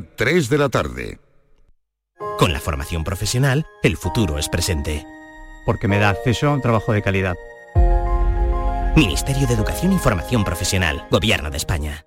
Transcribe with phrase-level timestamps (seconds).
[0.00, 1.18] 3 de la tarde.
[2.38, 5.04] Con la formación profesional, el futuro es presente.
[5.64, 7.34] Porque me da acceso a un trabajo de calidad.
[8.96, 12.06] Ministerio de Educación y Formación Profesional, Gobierno de España.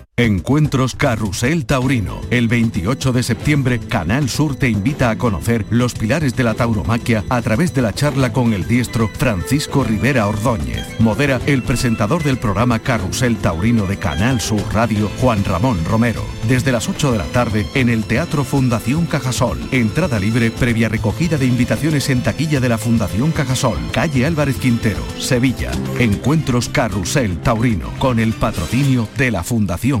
[0.17, 2.21] Encuentros Carrusel Taurino.
[2.29, 7.23] El 28 de septiembre, Canal Sur te invita a conocer los pilares de la tauromaquia
[7.29, 10.99] a través de la charla con el diestro Francisco Rivera Ordóñez.
[10.99, 16.23] Modera el presentador del programa Carrusel Taurino de Canal Sur Radio, Juan Ramón Romero.
[16.47, 19.59] Desde las 8 de la tarde en el Teatro Fundación Cajasol.
[19.71, 25.03] Entrada libre previa recogida de invitaciones en taquilla de la Fundación Cajasol, calle Álvarez Quintero,
[25.17, 25.71] Sevilla.
[25.97, 30.00] Encuentros Carrusel Taurino con el patrocinio de la Fundación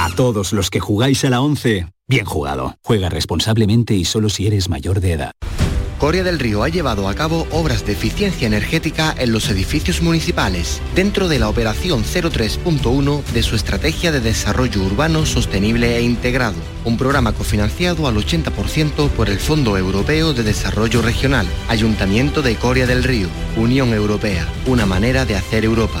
[0.00, 2.76] A todos los que jugáis a la 11, bien jugado.
[2.84, 5.32] Juega responsablemente y solo si eres mayor de edad.
[5.98, 10.80] Coria del Río ha llevado a cabo obras de eficiencia energética en los edificios municipales,
[10.94, 16.96] dentro de la operación 03.1 de su estrategia de desarrollo urbano sostenible e integrado, un
[16.96, 23.02] programa cofinanciado al 80% por el Fondo Europeo de Desarrollo Regional, Ayuntamiento de Coria del
[23.02, 23.26] Río,
[23.56, 26.00] Unión Europea, una manera de hacer Europa.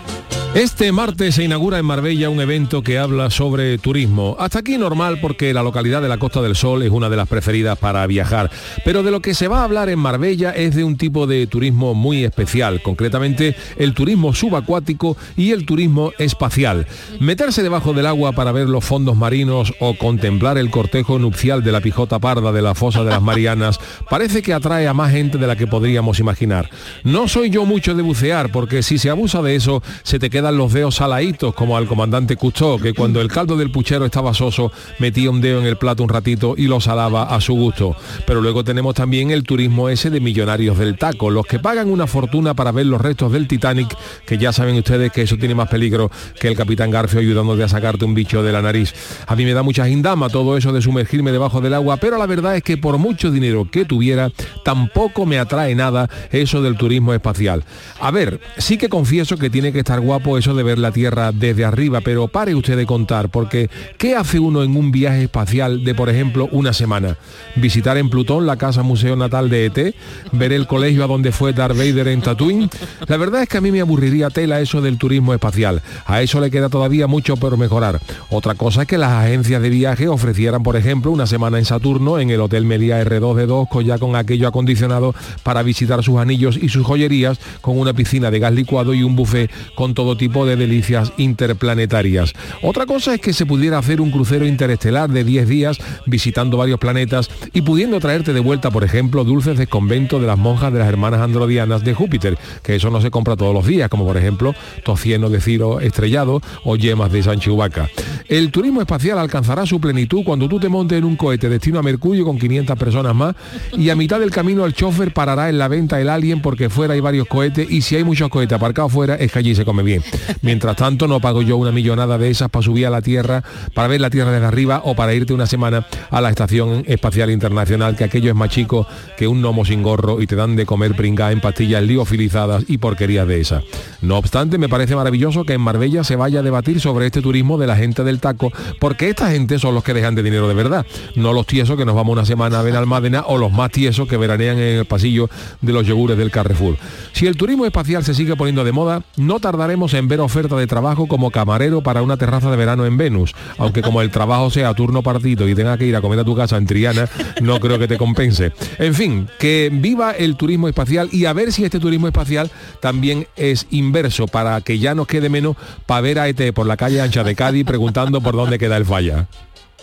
[0.53, 4.35] Este martes se inaugura en Marbella un evento que habla sobre turismo.
[4.37, 7.29] Hasta aquí normal porque la localidad de la Costa del Sol es una de las
[7.29, 8.51] preferidas para viajar.
[8.83, 11.47] Pero de lo que se va a hablar en Marbella es de un tipo de
[11.47, 16.85] turismo muy especial, concretamente el turismo subacuático y el turismo espacial.
[17.21, 21.71] Meterse debajo del agua para ver los fondos marinos o contemplar el cortejo nupcial de
[21.71, 23.79] la pijota parda de la fosa de las Marianas
[24.09, 26.69] parece que atrae a más gente de la que podríamos imaginar.
[27.05, 30.57] No soy yo mucho de bucear porque si se abusa de eso se te quedan
[30.57, 34.71] los dedos saladitos como al comandante Cousteau que cuando el caldo del puchero estaba soso
[34.97, 37.95] metía un dedo en el plato un ratito y lo salaba a su gusto.
[38.25, 42.07] Pero luego tenemos también el turismo ese de millonarios del taco, los que pagan una
[42.07, 45.69] fortuna para ver los restos del Titanic, que ya saben ustedes que eso tiene más
[45.69, 46.09] peligro
[46.39, 48.95] que el capitán Garfio ayudándote a sacarte un bicho de la nariz.
[49.27, 52.25] A mí me da mucha gindama todo eso de sumergirme debajo del agua, pero la
[52.25, 54.31] verdad es que por mucho dinero que tuviera,
[54.65, 57.63] tampoco me atrae nada eso del turismo espacial.
[57.99, 61.31] A ver, sí que confieso que tiene que estar guapo eso de ver la Tierra
[61.31, 65.83] desde arriba, pero pare usted de contar, porque ¿qué hace uno en un viaje espacial
[65.83, 67.17] de, por ejemplo, una semana?
[67.55, 69.95] ¿Visitar en Plutón la casa museo natal de ET?
[70.31, 72.69] ¿Ver el colegio a donde fue Darth Vader en Tatooine?
[73.07, 75.81] La verdad es que a mí me aburriría tela eso del turismo espacial.
[76.05, 77.99] A eso le queda todavía mucho por mejorar.
[78.29, 82.19] Otra cosa es que las agencias de viaje ofrecieran, por ejemplo, una semana en Saturno
[82.19, 85.13] en el Hotel Meliá R2 de Dosco, ya con aquello acondicionado
[85.43, 89.15] para visitar sus anillos y sus joyerías, con una piscina de gas licuado y un
[89.15, 92.33] buffet con todo tipo de delicias interplanetarias.
[92.61, 96.77] Otra cosa es que se pudiera hacer un crucero interestelar de 10 días visitando varios
[96.77, 100.77] planetas y pudiendo traerte de vuelta, por ejemplo, dulces de convento de las monjas de
[100.77, 104.15] las hermanas androdianas de Júpiter, que eso no se compra todos los días, como por
[104.15, 104.53] ejemplo
[104.83, 107.89] tocieno de ciro estrellado o yemas de Sanchihuaca.
[108.27, 111.81] El turismo espacial alcanzará su plenitud cuando tú te montes en un cohete destino a
[111.81, 113.35] Mercurio con 500 personas más
[113.75, 116.93] y a mitad del camino el chofer parará en la venta el alien porque fuera
[116.93, 119.81] hay varios cohetes y si hay muchos cohetes aparcados fuera es que allí se come
[119.81, 120.03] bien.
[120.41, 123.43] Mientras tanto no pago yo una millonada de esas para subir a la Tierra,
[123.73, 127.31] para ver la Tierra desde arriba o para irte una semana a la Estación Espacial
[127.31, 128.87] Internacional, que aquello es más chico
[129.17, 132.77] que un gnomo sin gorro y te dan de comer pringá en pastillas liofilizadas y
[132.77, 133.63] porquerías de esas.
[134.01, 137.57] No obstante, me parece maravilloso que en Marbella se vaya a debatir sobre este turismo
[137.57, 140.53] de la gente del taco, porque esta gente son los que dejan de dinero de
[140.53, 140.85] verdad,
[141.15, 144.07] no los tiesos que nos vamos una semana a ver Almádena o los más tiesos
[144.07, 145.29] que veranean en el pasillo
[145.61, 146.77] de los yogures del Carrefour.
[147.13, 150.67] Si el turismo espacial se sigue poniendo de moda, no tardaremos en ver oferta de
[150.67, 154.69] trabajo como camarero para una terraza de verano en Venus, aunque como el trabajo sea
[154.69, 157.09] a turno partido y tenga que ir a comer a tu casa en Triana,
[157.41, 158.51] no creo que te compense.
[158.77, 163.27] En fin, que viva el turismo espacial y a ver si este turismo espacial también
[163.35, 165.55] es inverso para que ya nos quede menos
[165.85, 168.85] para ver a ET por la calle ancha de Cádiz preguntando por dónde queda el
[168.85, 169.27] falla.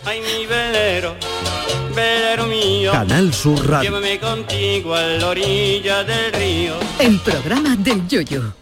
[0.05, 1.15] Ay, mi velero,
[1.95, 2.91] velero mío.
[2.91, 3.89] Canal Sur Radio.
[3.89, 6.73] Llévame contigo a la orilla del río.
[6.99, 8.58] El programa del yoyo.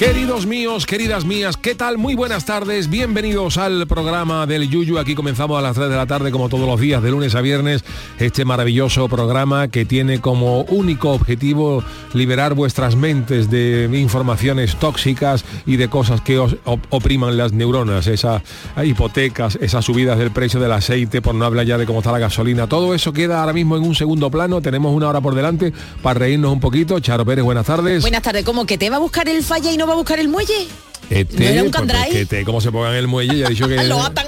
[0.00, 1.98] Queridos míos, queridas mías, ¿qué tal?
[1.98, 4.98] Muy buenas tardes, bienvenidos al programa del Yuyu.
[4.98, 7.42] Aquí comenzamos a las 3 de la tarde, como todos los días, de lunes a
[7.42, 7.84] viernes,
[8.18, 15.76] este maravilloso programa que tiene como único objetivo liberar vuestras mentes de informaciones tóxicas y
[15.76, 18.40] de cosas que os op- opriman las neuronas, esas
[18.82, 22.18] hipotecas, esas subidas del precio del aceite, por no hablar ya de cómo está la
[22.20, 22.66] gasolina.
[22.66, 24.62] Todo eso queda ahora mismo en un segundo plano.
[24.62, 26.98] Tenemos una hora por delante para reírnos un poquito.
[27.00, 28.00] Charo Pérez, buenas tardes.
[28.00, 30.20] Buenas tardes, ¿cómo que te va a buscar el falla y no va a buscar
[30.20, 30.68] el muelle?
[31.08, 33.66] Este, ¿No era un pues, te- como se ponga en el muelle, ya ha dicho
[33.66, 34.26] que Lo atan.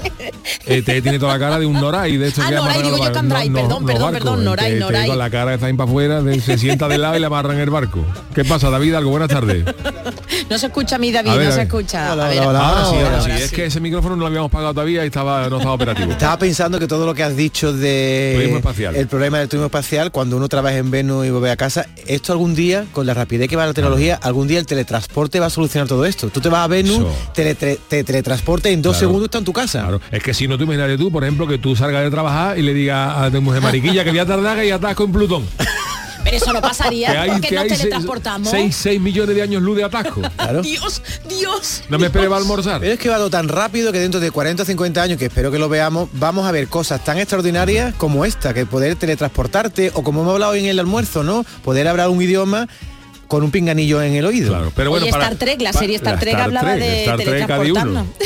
[0.65, 3.03] este tiene toda la cara de un noray de estos Ah, que noray, digo yo
[3.03, 4.11] perdón, perdón, barcos.
[4.11, 5.07] perdón, noray, Este, este noray.
[5.07, 7.57] con la cara está ahí para afuera, de- se sienta del lado y le amarran
[7.59, 8.05] el barco.
[8.35, 8.95] ¿Qué pasa, David?
[8.95, 9.63] Algo, buenas tardes.
[10.49, 12.13] No se escucha a mí, David, A ver, no se escucha.
[12.13, 12.59] Hola, hola, hola.
[12.59, 13.43] ahora sí, ahora, ahora sí.
[13.43, 16.11] Es que ese micrófono no lo habíamos pagado todavía y estaba, no estaba operativo.
[16.11, 18.95] Estaba pensando que todo lo que has dicho de Turismo espacial.
[18.95, 22.33] el problema del turismo espacial, cuando uno trabaja en Venus y vuelve a casa, esto
[22.33, 25.49] algún día, con la rapidez que va la tecnología, algún día el teletransporte va a
[25.49, 26.29] solucionar todo esto.
[26.29, 27.15] Tú te vas a Venus, Eso.
[27.33, 29.07] tele- te, te teletransporte en dos Claro.
[29.07, 29.81] segundos está en tu casa.
[29.81, 32.57] Claro, es que si no tú imagínate tú, por ejemplo, que tú salgas de trabajar
[32.57, 35.11] y le digas a tu mujer mariquilla que voy a tardar que ya atasco en
[35.11, 35.45] Plutón.
[36.23, 38.49] Pero eso no pasaría Que hay, porque que nos hay teletransportamos.
[38.49, 40.21] seis, seis millones de años luz de atasco.
[40.63, 41.83] Dios, Dios.
[41.89, 42.79] No me esperes almorzar.
[42.79, 45.25] Pero es que va todo tan rápido que dentro de 40 o 50 años, que
[45.25, 49.91] espero que lo veamos, vamos a ver cosas tan extraordinarias como esta, que poder teletransportarte,
[49.95, 51.45] o como hemos hablado hoy en el almuerzo, ¿no?
[51.61, 52.69] Poder hablar un idioma
[53.33, 54.49] con un pinganillo en el oído.
[54.49, 56.79] Claro, pero bueno, Oye, para- Star Trek, la serie Star la Trek Star hablaba Trek,
[56.83, 58.05] de Star Trek teletransportarnos.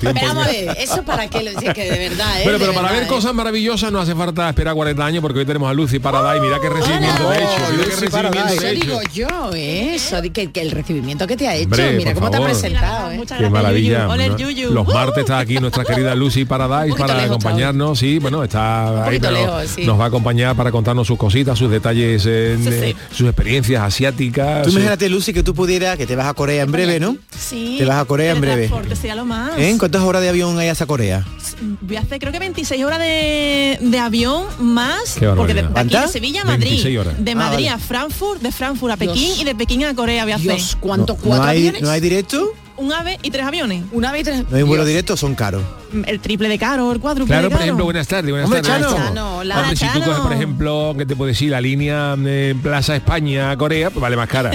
[0.00, 2.44] Pero vamos a ver, eso para qué lo decís que de verdad, ¿eh?
[2.44, 3.06] Bueno, De pero para verdad, ver ¿eh?
[3.06, 6.40] cosas maravillosas no hace falta esperar 40 años porque hoy tenemos a Lucy Paradise.
[6.44, 7.36] Mira qué recibimiento Hola.
[7.36, 7.50] de hecho.
[7.56, 8.84] Mira qué Lucy recibimiento de Eso hecho.
[8.86, 9.94] digo yo, ¿eh?
[9.94, 12.40] eso, que, que el recibimiento que te ha hecho, Hombre, mira por cómo te ha
[12.40, 12.52] favor.
[12.52, 13.20] presentado, ¿eh?
[13.38, 14.08] Qué maravilla.
[14.08, 14.38] Hola, el ¿no?
[14.38, 14.70] Yuyu.
[14.72, 14.92] Los Uh.
[14.92, 17.98] martes está aquí nuestra querida Lucy Paradise para lejos acompañarnos.
[17.98, 19.84] Sí, bueno, está ahí, pero lejos, sí.
[19.84, 22.96] nos va a acompañar para contarnos sus cositas, sus detalles, eh, Sí, sí.
[23.12, 24.62] sus experiencias asiáticas.
[24.64, 27.16] Tú imagínate, Lucy, que tú pudieras, que te vas a Corea en breve, ¿no?
[27.38, 27.76] Sí.
[27.78, 28.70] Te vas a Corea en breve.
[28.94, 29.52] Sería lo más.
[29.58, 29.74] ¿Eh?
[29.78, 31.24] ¿Cuántas horas de avión hay hacia Corea?
[31.82, 35.16] Voy a hacer creo que 26 horas de, de avión más.
[35.36, 36.08] Porque de, de aquí de.
[36.08, 36.68] Sevilla a Madrid.
[36.70, 37.14] 26 horas.
[37.24, 37.68] De Ah, Madrid vale.
[37.70, 39.40] a Frankfurt, de Frankfurt a Pekín Dios.
[39.40, 40.56] y de Pekín a Corea voy a hacer.
[40.56, 41.82] Dios, ¿cuántos ¿No cuatro hay, aviones?
[41.82, 42.52] ¿No hay directo?
[42.76, 43.82] Un ave y tres aviones.
[43.92, 44.44] Un ave y tres.
[44.48, 45.16] ¿No hay vuelo directo?
[45.16, 45.62] Son caros.
[46.06, 47.64] El triple de caro, el cuádruple Claro, de por caro.
[47.64, 48.86] ejemplo, buenas tardes, buenas Hombre, tardes.
[48.86, 48.96] Chano.
[48.96, 52.54] Chano, hola, Hombre, si tú coges, por ejemplo, que te puedo decir, la línea eh,
[52.62, 54.50] Plaza España Corea, pues vale más cara.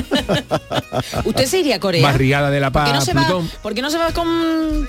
[1.25, 2.01] ¿Usted se iría a Corea?
[2.01, 3.49] Barriada de la ¿Por qué no Paz, se va, Plutón.
[3.61, 4.27] ¿por qué no se va con,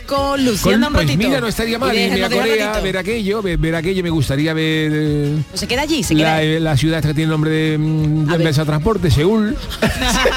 [0.07, 1.17] con Anda un pues ratito.
[1.29, 2.85] mira, no estaría mal Y irme a Corea, ratito.
[2.85, 6.29] ver aquello, ver, ver aquello, me gustaría ver eh, Pues se queda allí, se queda
[6.29, 6.47] la, ahí.
[6.49, 9.57] eh, la ciudad esta que tiene nombre de, mm, de de transporte, Seúl.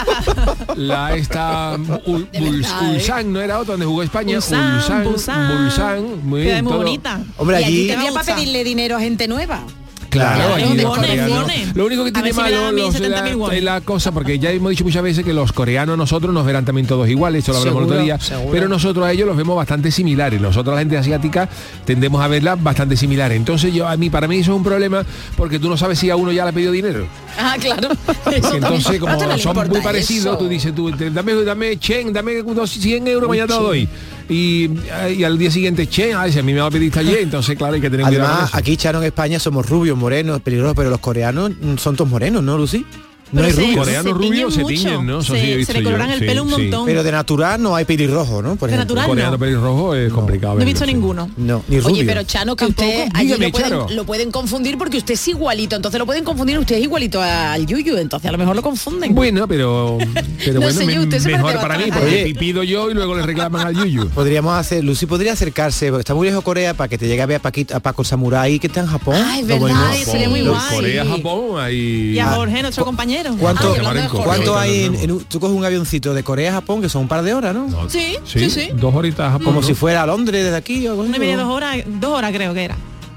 [0.75, 2.95] la esta Ul- Ul- verdad, ¿eh?
[2.95, 4.37] Ulsan, ¿no era otra donde jugó España?
[4.37, 7.21] Ulsan, Muy bonita.
[7.37, 7.87] Hombre, y allí allí...
[7.87, 9.63] tendría para pedirle dinero a gente nueva.
[10.09, 11.71] Claro, de.
[11.75, 13.57] Lo único que tiene malo los- 70.000 la, wones.
[13.57, 16.65] es la cosa, porque ya hemos dicho muchas veces que los coreanos nosotros nos verán
[16.65, 18.51] también todos iguales, esto lo hablamos el otro Seguro, día, seguro.
[18.51, 20.41] pero nosotros a ellos los vemos bastante similares.
[20.41, 21.47] Nosotros la gente asiática
[21.85, 23.37] tendemos a verla bastante similares.
[23.37, 25.05] Entonces yo a mí para mí eso es un problema
[25.37, 27.05] porque tú no sabes si a uno ya le ha pedido dinero.
[27.37, 27.89] Ah, claro.
[28.31, 30.37] Y entonces, como no son muy parecidos, eso.
[30.37, 33.89] tú dices, tú, dame, dame Chen, dame unos 100 euros, mañana te lo doy.
[34.29, 34.69] Y,
[35.17, 37.57] y al día siguiente, Chen, ay, si a mí me va a pedir taller, entonces
[37.57, 38.57] claro, hay que tener cuidado Además, eso.
[38.57, 42.43] aquí, Charo, en España somos rubios, morenos, peligrosos, pero los coreanos mm, son todos morenos,
[42.43, 42.85] ¿no, Lucy?
[43.31, 43.77] No hay rubios.
[43.77, 44.75] Coreanos se tiñen rubios se mucho.
[44.75, 45.19] tiñen, ¿no?
[45.19, 46.55] Eso sí he Se, visto se decoloran yo, el sí, pelo un sí.
[46.61, 46.85] montón.
[46.85, 48.55] Pero de natural no hay pelirrojo, ¿no?
[48.55, 48.95] Por De ejemplo.
[48.95, 49.39] natural Coreano no.
[49.39, 50.55] pelirrojo es complicado.
[50.55, 50.93] No he visto sí.
[50.93, 51.29] ninguno.
[51.37, 52.03] No, ni Oye, rubio.
[52.07, 53.87] pero Chano, que usted allí Dígame, lo, pueden, Charo.
[53.89, 57.65] lo pueden confundir porque usted es igualito, entonces lo pueden confundir, usted es igualito al
[57.65, 59.13] Yuyu, entonces a lo mejor lo confunden.
[59.13, 59.97] Bueno, pero,
[60.43, 62.35] pero No bueno, me- mejor para mí, porque Oye.
[62.35, 64.09] pido yo y luego le reclaman al Yuyu.
[64.09, 67.25] Podríamos hacer, Lucy podría acercarse, porque está muy lejos Corea, para que te llegue a
[67.25, 69.15] ver a, Paquito, a Paco Samurai, que está en Japón.
[69.23, 70.59] Ay, verdad, sería muy guay.
[70.73, 72.11] Corea, Japón, ahí...
[72.15, 73.18] Y a Jorge, nuestro compañero.
[73.39, 74.07] ¿Cuánto, Ah.
[74.23, 77.07] ¿cuánto hay en, un- tú coges un avioncito de Corea a Japón, que son un
[77.07, 77.67] par de horas, ¿no?
[77.67, 78.69] No, Sí, sí, sí.
[78.73, 79.45] Dos horitas a Japón.
[79.45, 79.67] Como ¿no?
[79.67, 81.43] si fuera a Londres desde aquí o algo ¿no?
[81.43, 82.75] dos horas, dos horas creo que era.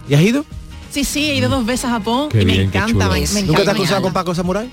[0.09, 0.45] ¿Y has ido?
[0.91, 3.43] Sí, sí, he ido dos veces a Japón Qué y me bien, encanta, me, me
[3.45, 4.69] ¿Nunca te has cruzado con Paco Samurai?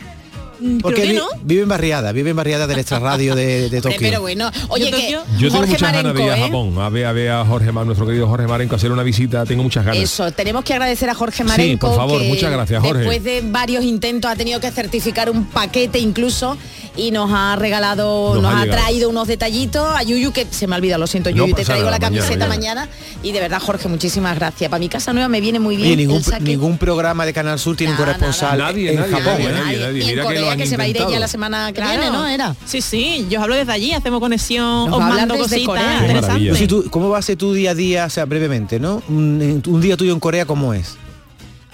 [0.59, 1.27] Mm, Porque Creo que vi- no.
[1.43, 3.97] vive en Barriada, vive en Barriada del extrarradio de, de Tokio.
[3.99, 6.41] pero bueno, oye Yo que Yo tengo Jorge muchas ganas de ir a ¿eh?
[6.41, 9.45] Japón, a ver, a ver a Jorge, Mar- nuestro querido Jorge Marenco, hacer una visita,
[9.45, 10.01] tengo muchas ganas.
[10.01, 11.87] Eso, tenemos que agradecer a Jorge Sí, Marenco.
[11.87, 12.99] por favor, que muchas gracias, Jorge.
[13.03, 16.57] Después de varios intentos ha tenido que certificar un paquete incluso
[16.97, 20.75] y nos ha regalado, Nos nos, ha traído unos detallitos a Yuyu, que se me
[20.75, 22.81] ha olvidado, lo siento, No Yuyu, te traigo nada, la camiseta mañana.
[22.85, 22.89] mañana.
[23.23, 24.69] y de verdad, Jorge, muchísimas gracias.
[24.69, 25.87] Para mi casa nueva me viene muy bien.
[25.93, 29.25] Oye, ningún, programa de Canal Sur tiene un Nada, corresponsal Nadie, en nadie, Japón.
[29.33, 29.51] nadie, ¿eh?
[29.51, 30.01] nadie, Y nadie.
[30.01, 32.01] en Mira que Que, se va a ir ella la semana que Claro.
[32.01, 32.27] viene, ¿no?
[32.27, 32.55] Era.
[32.65, 35.83] Sí, sí, yo hablo desde allí, hacemos conexión, Nos os mando cositas Corea.
[35.83, 36.21] Qué interesantes.
[36.27, 36.51] maravilla.
[36.51, 39.01] Lucy, ¿tú- ¿Cómo va a ser tu día a día, o sea, brevemente, ¿no?
[39.09, 40.95] Un, un día tuyo en Corea, ¿cómo es?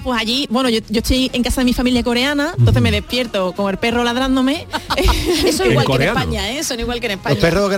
[0.03, 3.53] Pues allí, bueno, yo, yo estoy en casa de mi familia coreana, entonces me despierto
[3.53, 4.67] con el perro ladrándome.
[5.44, 6.20] Eso En igual que en coreano.
[6.20, 6.63] España, ¿eh?
[6.63, 7.34] Son igual que en España.
[7.34, 7.72] Los perros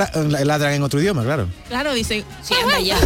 [0.45, 1.47] ladran en otro idioma, claro.
[1.69, 2.97] claro, dicen, Sí, anda ya.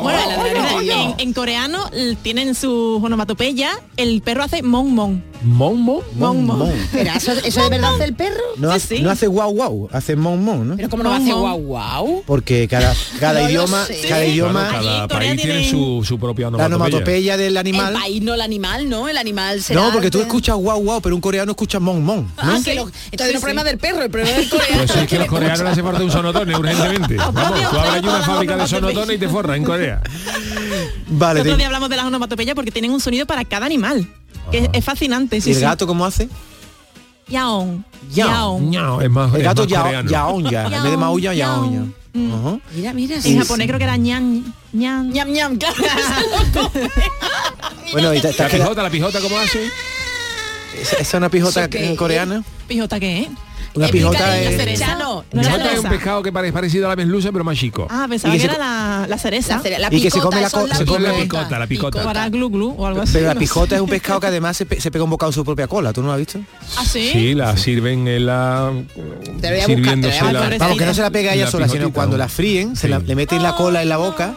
[0.00, 1.90] bueno, la verdad, en, en coreano
[2.22, 5.24] tienen su onomatopeya, el perro hace mon mon.
[5.42, 6.00] Mon, mon.
[6.16, 6.72] Mon, mon.
[6.92, 8.40] Pero eso, eso de verdad hace el perro.
[8.56, 9.02] No, Sí, hace, sí.
[9.02, 10.76] no hace guau guau, hace mon mon, ¿no?
[10.76, 11.40] Pero como no Mon, hace mon.
[11.40, 12.22] guau guau.
[12.26, 14.30] Porque cada, No idioma, cada Sí.
[14.30, 16.76] idioma, Claro, cada país tiene su, su propia la onomatopeya.
[16.86, 17.92] onomatopeya del El animal.
[17.94, 19.08] país no el animal, ¿no?
[19.08, 19.80] El animal será...
[19.82, 22.30] No, porque tú escuchas guau guau, pero un coreano escucha mon mon.
[22.36, 24.76] Ah, que lo- entonces no es problema del perro, el problema del coreano.
[24.86, 27.16] Pues es que los coreanos le hace falta un sonotone urgentemente.
[27.16, 30.02] Vamos, tú abres una fábrica de sonotones y te forras en Corea.
[31.08, 33.66] Vale, El otro te- día hablamos de las onomatopeyas porque tienen un sonido para cada
[33.66, 34.06] animal,
[34.50, 35.40] que es, es fascinante.
[35.40, 35.64] Sí, ¿y el sí.
[35.64, 36.28] gato cómo hace?
[37.28, 37.84] Yaon.
[38.12, 38.70] Yaon.
[38.72, 39.02] Yaon.
[39.02, 40.10] Es más, El es gato más ya, coreano.
[40.10, 40.64] yaon ya.
[40.66, 42.20] En vez de maulla, yaon ya.
[42.20, 42.32] Mm.
[42.34, 42.58] Ajá.
[42.74, 43.16] Mira, mira.
[43.16, 45.10] En sí, japonés creo que era ñan, ñan.
[45.10, 45.74] Ñam, ñam, claro.
[47.92, 49.70] Bueno, y te, te La pijota, la pijota, ¿cómo hace?
[50.80, 51.98] ¿Esa es una pijota ¿Eso qué en es?
[51.98, 52.42] coreana?
[52.66, 53.28] ¿Pijota qué es?
[53.76, 54.56] Una pijota es...
[54.56, 54.86] cereza.
[54.86, 57.56] Chano, No pijota es un pescado que pare- es parecido a la merluza, pero más
[57.58, 57.86] chico.
[57.90, 59.56] Ah, pensaba que que era se- la, la cereza.
[59.56, 61.66] La, cere- la Y que se come la co- se es la come- picota, la
[61.66, 62.02] picota.
[62.02, 63.12] Para glu glu o algo así.
[63.14, 65.34] Pero la pijota es un pescado que además se, pe- se pega un bocado en
[65.34, 66.40] su propia cola, ¿tú no lo has visto?
[66.76, 67.10] ¿Ah, sí?
[67.12, 68.72] Sí, la sirven en la...
[68.94, 70.32] Te voy a buscar, te voy a sirviéndose buscar.
[70.32, 70.40] la...
[70.40, 70.64] Pobrecita.
[70.64, 73.14] Vamos, que no se la pega ella La sola, sino cuando la fríen, se le
[73.14, 74.34] meten la cola en la boca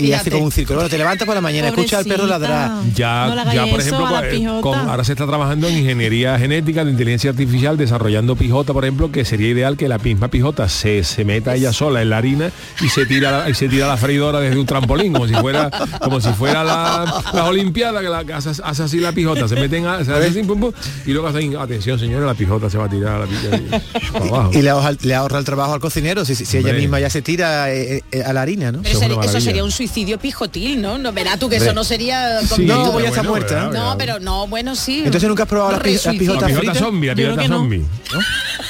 [0.00, 0.20] y Fíjate.
[0.20, 0.76] hace como un círculo.
[0.78, 2.70] Bueno, te levantas por la mañana, escucha al perro ladrar.
[2.94, 7.30] Ya, No ya por ejemplo, con- ahora se está trabajando en ingeniería genética de inteligencia
[7.30, 11.54] artificial desarrollando pijota, por ejemplo, que sería ideal que la misma pijota se, se meta
[11.54, 14.58] ella sola en la harina y se tira la- y se tira la freidora desde
[14.58, 18.50] un trampolín, como si fuera como si fuera la, la olimpiada que, la, que hace,
[18.62, 20.72] hace así la pijota, se meten a, se hace así, pum, pum,
[21.06, 23.80] y luego hacen, atención señora, la pijota se va a tirar a la pijota
[24.12, 24.50] para abajo.
[24.54, 27.22] Y le ahorra, le ahorra el trabajo al cocinero si, si ella misma ya se
[27.22, 28.82] tira eh, eh, a la harina, ¿no?
[28.82, 29.89] Eso sería un suicidio
[30.20, 30.98] pijotil, ¿no?
[30.98, 32.40] No verás tú que eso no sería...
[32.40, 33.70] Sí, No, pero pues ya está bueno.
[33.72, 35.02] No, pero no, bueno, sí.
[35.04, 35.80] Entonces nunca has probado las.
[35.80, 36.78] La pijotas pijota fritas.
[36.78, 37.56] zombie, la pijota no.
[37.58, 37.78] zombie.
[37.78, 38.20] ¿no?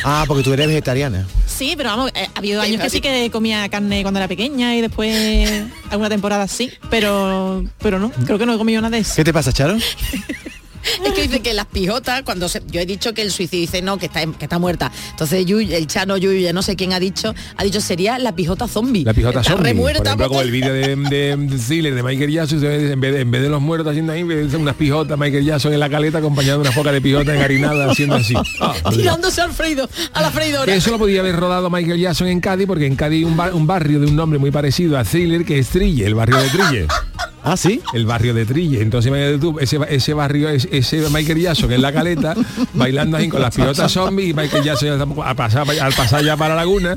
[0.04, 1.26] Ah, porque tú eres vegetariana.
[1.46, 4.74] Sí, pero vamos, eh, ha habido años que sí que comía carne cuando era pequeña
[4.76, 9.02] y después alguna temporada sí, pero pero no, creo que no he comido nada de
[9.02, 9.12] eso.
[9.16, 9.76] ¿Qué te pasa, Charo?
[11.06, 13.82] Es que dice que las pijotas, cuando se- yo he dicho que el suicidio dice
[13.82, 14.90] no, que está, que está muerta.
[15.10, 18.34] Entonces Yuy- el Chano Yuy, ya no sé quién ha dicho, ha dicho sería la
[18.34, 19.04] pijota zombie.
[19.04, 19.74] La pijota Está zombie.
[19.74, 23.20] Por ejemplo, como el vídeo de, de, de Thriller, de Michael Jackson, en vez, de,
[23.20, 26.58] en vez de los muertos haciendo ahí, unas pijotas, Michael Jackson en la caleta acompañado
[26.58, 28.34] de unas pocas de pijotas enharinadas haciendo así.
[28.60, 30.74] Ah, tirándose al freido, a la freidora.
[30.74, 33.66] Eso lo podía haber rodado Michael Jackson en Cádiz, porque en Cádiz un, bar- un
[33.66, 36.86] barrio de un nombre muy parecido a Thriller, que es Trille, el barrio de Trille.
[37.42, 37.80] Ah, sí.
[37.94, 38.82] El barrio de Trille.
[38.82, 42.34] Entonces imagínate tú, ese, ese barrio, ese, ese Michael Jackson en la caleta,
[42.74, 46.22] bailando ahí con las pilotas zombies, y Michael Jackson ya está a pasar, al pasar
[46.24, 46.96] ya para la laguna.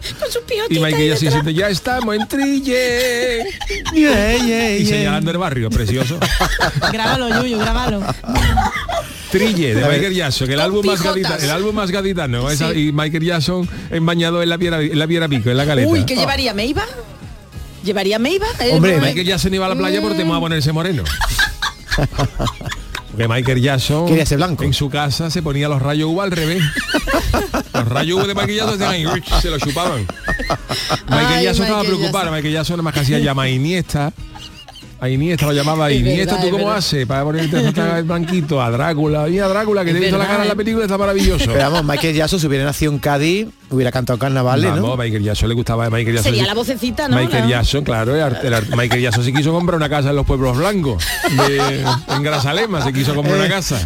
[0.70, 3.46] Y Michael Jackson diciendo, ya estamos en Trille.
[3.94, 4.98] Yeah, yeah, Y yeah.
[4.98, 6.18] señalando el barrio, precioso.
[6.92, 8.02] Grábalo, Yuyu, grábalo.
[9.32, 9.82] Trille, de.
[9.82, 13.68] Michael Jackson, el Con álbum más gaditano, el álbum más gaditano, esa- y Michael Jackson
[13.92, 15.88] embañado en la piedra, en la piedra pico, en la caleta.
[15.88, 16.54] Uy, ¿qué llevaría?
[16.54, 16.86] ¿Meiba?
[17.84, 18.48] ¿Llevaría Meiba?
[18.60, 21.04] Eh, Hombre, no, Michael Jackson iba a la playa por temor a ponerse moreno.
[23.12, 24.64] Porque Michael Jackson Quería ser blanco.
[24.64, 26.64] en su casa se ponía los rayos uva al revés.
[27.74, 30.08] los rayos uva de Michael Jackson se lo chupaban.
[31.08, 32.34] Michael Ay, Jackson estaba Michael preocupado, Jackson.
[32.34, 34.12] Michael Jackson nada más que hacía llama a Iniesta,
[35.04, 38.62] A Iniesta lo llamaba Es Iniesta, verdad, ¿tú cómo haces para ponerte el banquito?
[38.62, 40.56] A Drácula, mira Drácula, que Es te he visto la cara en la ¿eh?
[40.56, 41.44] película, está maravilloso.
[41.46, 44.84] Pero vamos, Michael Jackson si hubiera nacido en Cádiz, hubiera cantado carnavales, ¿no?
[44.84, 46.32] Vamos, Michael Jackson le gustaba a Michael Jackson.
[46.34, 47.18] Sería la vocecita, ¿no?
[47.18, 50.58] Michael Jackson, claro, el el Michael Jackson se quiso comprar una casa en los pueblos
[50.58, 51.04] blancos,
[51.48, 51.84] de-
[52.16, 53.86] en Grazalema, se quiso comprar una casa.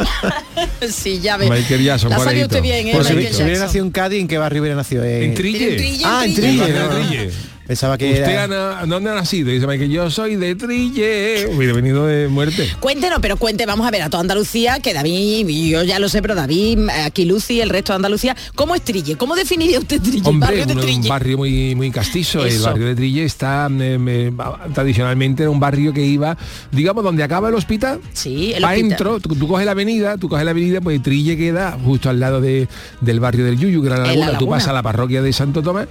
[0.90, 1.50] sí, ya ve.
[1.50, 2.92] Michael Jackson, La salió usted bien, ¿eh?
[2.94, 3.12] Pues si,
[3.42, 5.04] hubiera nacido en Cádiz, ¿en qué barrio hubiera nacido?
[5.04, 6.00] En Trille.
[6.06, 7.30] Ah, en Trille,
[7.62, 7.66] Trille.
[7.66, 7.66] Trille.
[7.66, 8.86] Pensaba que ¿Usted era...
[8.86, 9.50] dónde ha nacido?
[9.50, 11.46] Dice Michael, yo soy de Trille.
[11.54, 12.68] Hubiera venido de muerte.
[12.80, 16.08] Cuéntenos, pero cuente, vamos a ver, a toda Andalucía, que David, y yo ya lo
[16.08, 19.16] sé, pero David, aquí Lucy, el resto de Andalucía, ¿cómo es Trille?
[19.16, 20.22] ¿Cómo definiría usted Trille?
[20.28, 21.08] Hombre, barrio de uno- un Trille.
[21.08, 22.44] barrio muy muy castizo.
[22.44, 24.32] El barrio de Trille está eh, eh,
[24.74, 26.36] tradicionalmente era un barrio que iba,
[26.70, 28.00] digamos, donde acaba el hospital.
[28.12, 28.88] Sí, el Pa' hospital.
[28.88, 32.20] dentro, tú, tú coges la avenida, tú coges la avenida, pues Trille queda justo al
[32.20, 32.68] lado de,
[33.00, 34.38] del barrio del Yuyu, que era la laguna.
[34.38, 35.86] Tú pasas a la parroquia de Santo Tomás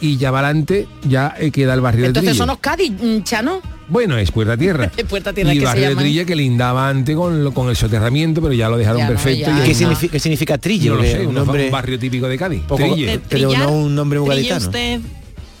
[0.00, 2.38] y ya va adelante ya eh, queda el barrio de Entonces Trille.
[2.38, 3.60] son los Cádiz, mm, Chano.
[3.88, 4.90] Bueno, es Puerta Tierra.
[4.96, 5.94] Es Puerta Tierra y que se barrio de.
[5.96, 9.10] Trille que lindaba antes con, lo- con el soterramiento, pero ya lo dejaron Ya no,
[9.10, 9.50] perfecto.
[9.50, 10.88] ya y ¿Qué significa, qué significa Trille?
[10.88, 12.62] no lo Porque sé, un nombre- un barrio típico de Cádiz.
[12.62, 13.20] Poco- Trille.
[13.28, 14.18] pero no un nombre.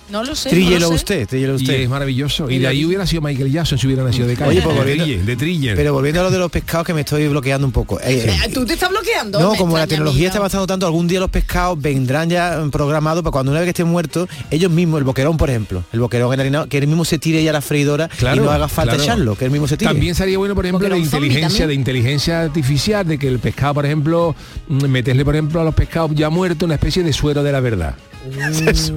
[0.08, 0.50] No lo sé.
[0.50, 1.74] Tríllelo no usted, tríllelo Y usted.
[1.80, 2.48] es maravilloso.
[2.48, 4.34] Y de ahí hubiera sido Michael Jackson si hubiera nacido de.
[4.34, 5.74] Oye, pues de volviendo- Trille, de Trille.
[5.76, 7.98] Pero volviendo a lo de los pescados que me estoy bloqueando un poco.
[8.00, 9.40] Eh, eh, Eh, ¿Tú te estás bloqueando?
[9.40, 10.28] no, Me como la tecnología amiga.
[10.28, 13.70] está avanzando tanto, algún día los pescados vendrán ya programados para cuando una vez que
[13.70, 17.18] estén muertos, ellos mismos, el boquerón, por ejemplo, el boquerón enharinado, que él mismo se
[17.18, 19.02] tire ya a la freidora y no haga falta claro.
[19.02, 19.90] echarlo, que él mismo se tire.
[19.90, 23.86] También sería bueno, por ejemplo, de inteligencia, de inteligencia artificial, de que el pescado, por
[23.86, 24.36] ejemplo,
[24.68, 27.60] mm, meterle, por ejemplo, a los pescados ya muertos una especie de suero de la
[27.60, 27.96] verdad.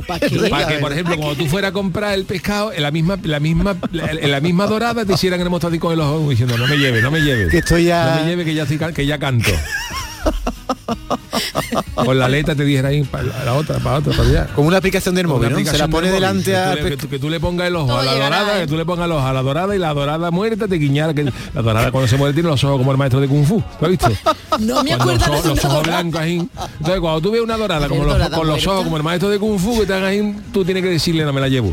[0.08, 0.38] ¿Para qué?
[0.50, 3.40] Para que, por ejemplo, cuando tú fueras a comprar el pescado, en la misma, la
[3.40, 6.78] misma, en la misma dorada te hicieran el mostradito con el ojo diciendo, no me
[6.78, 7.50] lleve, no me lleve.
[7.50, 9.50] Que estoy ya- No me lleve que ya, que ya canto.
[11.96, 14.48] Con la aleta te dijera ahí para la otra, para otra, para allá.
[14.56, 15.58] Como una aplicación del móvil, ¿no?
[15.58, 17.68] Se la aplicación pone delante que al tú, le, que, tú, que tú le pongas
[17.68, 19.80] el ojo a la dorada, que tú le pongas el ojo a la dorada y
[19.80, 22.92] la dorada muerta te guiñara que la dorada cuando se muere tiene los ojos como
[22.92, 24.08] el maestro de Kung Fu, ¿lo has visto?
[24.60, 26.38] No me Cuando acuerdo los, de ojos- los blancos ahí.
[26.80, 29.30] Entonces cuando tú ves una dorada como los, dorada con los ojos como el maestro
[29.30, 31.72] de Kung Fu que están ahí, tú tienes que decirle no me la llevo.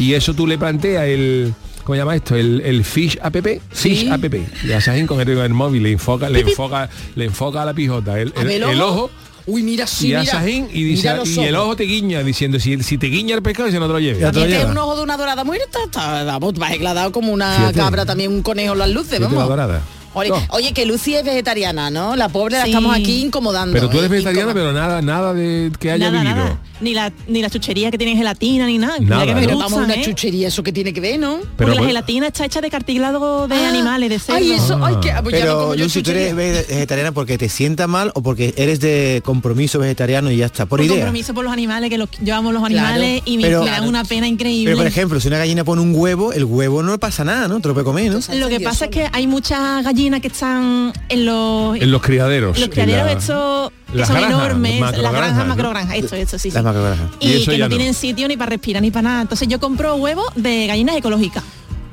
[0.00, 1.54] Y eso tú le planteas el
[1.84, 2.34] ¿Cómo se llama esto?
[2.34, 3.36] El, el Fish app,
[3.70, 4.24] Fish app.
[4.66, 7.74] Ya sabes con el, con el móvil, le enfoca, le enfoca, le enfoca a la
[7.74, 9.10] pijota el, el- ojo
[9.46, 10.42] Uy, mira, sí, y mira.
[10.48, 13.42] y, dice, Mira los y el ojo te guiña diciendo si, si te guiña el
[13.42, 14.22] pescado dice no te lo lleves.
[14.22, 16.94] Y este es un ojo de una dorada muerta, está, vamos, va que le ha
[16.94, 17.78] dado como una Fíjate.
[17.78, 19.48] cabra también, un conejo en las luces, Fíjate la vamos.
[19.50, 19.82] dorada.
[20.14, 20.36] Oye, No.
[20.50, 22.16] oye, que Lucy es vegetariana, ¿no?
[22.16, 22.70] La pobre la Sí.
[22.70, 23.72] estamos aquí incomodando.
[23.74, 24.12] Pero tú eres ¿eh?
[24.12, 26.44] vegetariana, pero nada, nada de que haya Nada, vivido.
[26.44, 26.60] nada.
[26.80, 28.96] Ni la, ni la chuchería que tiene gelatina ni nada.
[29.00, 29.32] Nada, que.
[29.34, 30.02] Pero vamos, gustan, una ¿eh?
[30.04, 31.36] chuchería, ¿eso que tiene que ver, no?
[31.38, 34.38] Pero Porque la pues- gelatina está hecha de cartílago de animales, de cerdo.
[34.38, 37.12] Ay, eso, ay, que pues ya no Pero como yo Lucy, ¿tú eres ve- vegetariana
[37.12, 40.66] porque te sienta mal o porque eres de compromiso vegetariano y ya está?
[40.66, 40.96] Por Por idea.
[40.96, 42.86] compromiso por los animales, que los, yo amo los Claro.
[42.88, 44.66] animales y me, Pero- me dan una pena increíble.
[44.66, 47.60] Pero por ejemplo, si una gallina pone un huevo, el huevo no pasa nada, ¿no?
[47.60, 48.18] Te lo puede comer, ¿no?
[48.34, 52.58] Lo que pasa es que hay muchas gallinas que están en los, En los criaderos.
[52.58, 56.50] los en criaderos la- estos que son granjas, enormes, las granjas, macrogranjas, esto, esto, sí,
[56.50, 56.54] sí.
[56.54, 57.08] Las macrogranjas.
[57.20, 57.76] Y Y, eso que ya no no.
[57.76, 59.22] tienen sitio ni para respirar ni para nada.
[59.22, 61.42] Entonces yo compro huevos de gallinas ecológicas.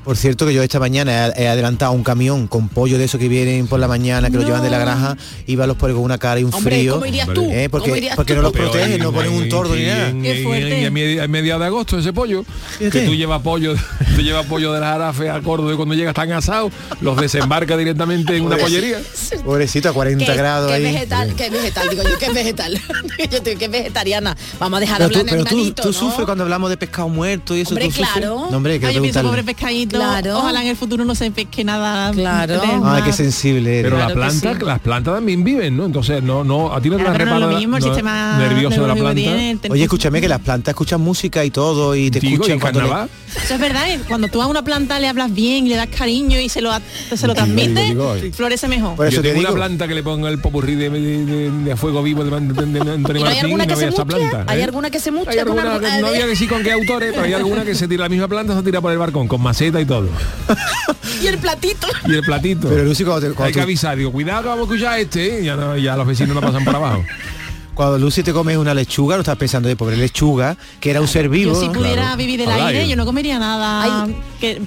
[0.04, 3.28] Por cierto que yo esta mañana he, adelantado un camión con pollo de esos que
[3.28, 6.04] vienen por la mañana, que lo llevan de la granja, y va los pones con
[6.04, 6.94] una cara y un Hombre, frío.
[6.96, 7.48] ¿cómo irías tú?
[7.52, 8.38] Eh, porque ¿Cómo irías porque tú?
[8.38, 10.12] no los protegen, en- no ponen un tordo ni nada.
[10.12, 12.44] Qué en- a medi- a mediados de agosto ese pollo,
[12.80, 13.76] que tú llevas pollo,
[14.16, 17.78] tú llevas pollo de la jarafe a Córdoba y cuando llegas tan asado, los desembarca
[17.78, 18.98] directamente en una pollería.
[19.46, 20.84] Pobrecito, a 40 que, grados que ahí.
[20.84, 22.74] vegetal, que es vegetal, digo yo, que es vegetal.
[23.32, 24.36] yo digo que es vegetariana.
[24.60, 25.94] Vamos a dejar tú, hablar pero en tú, animalito, tú ¿no?
[25.94, 27.70] sufres cuando hablamos de pescado muerto y eso.
[27.70, 28.48] Hombre, claro.
[28.50, 29.30] No, hombre, que Ay, yo pienso, preguntarle.
[29.30, 30.38] pobre pescadito, Claro.
[30.40, 32.12] ojalá en el futuro no se pesque nada.
[32.12, 32.62] Claro.
[32.82, 33.04] mar.
[33.04, 33.84] qué sensible eres.
[33.92, 34.66] Pero Claro la que planta, sí.
[34.66, 35.86] las plantas también viven, ¿no?
[35.86, 38.82] Entonces no, no, a ti no te Claro, no lo mismo el no- sistema nervioso
[38.82, 39.16] de la que planta.
[39.22, 42.54] tiene, Oye, escúchame que las plantas escuchan música y todo y te Digo, y escuchan
[42.54, 43.42] en cuando le-.
[43.44, 44.00] Eso es verdad, ¿eh?
[44.08, 46.72] cuando tú a una planta le hablas bien y le das cariño y se lo,
[47.16, 48.36] se lo transmite, digo, digo.
[48.36, 48.96] florece mejor.
[48.96, 49.58] Por eso Yo te tengo una digo.
[49.58, 52.40] planta que le ponga el popurrí de, de- de- de a fuego vivo de, de-
[52.66, 54.44] de- de Antonio ¿Y Martín alguna y que no se vea esa planta.
[54.48, 54.64] ¿Hay ¿eh?
[54.64, 56.28] alguna que se Hay mustia con alguna algo- que- a no voy a ver.
[56.30, 58.82] decir con qué autores, pero hay alguna que se tira la misma planta, se tira
[58.82, 60.08] por el balcón, con maceta y todo.
[61.22, 61.86] Y el platito.
[62.08, 62.68] Y el platito.
[62.68, 65.00] Pero Lucy, cuando, te- Hay cuando que tú- avisar, digo, cuidado que vamos a escuchar
[65.00, 65.44] este, ¿eh?
[65.46, 67.04] ya, no- ya los vecinos no pasan por abajo.
[67.76, 71.08] cuando Lucy te comes una lechuga, no estás pensando de pobre lechuga, que era un
[71.08, 71.54] ser vivo.
[71.54, 72.18] Yo si pudiera Claro.
[72.18, 74.08] vivir del aire, yo no comería nada
[74.40, 74.62] que,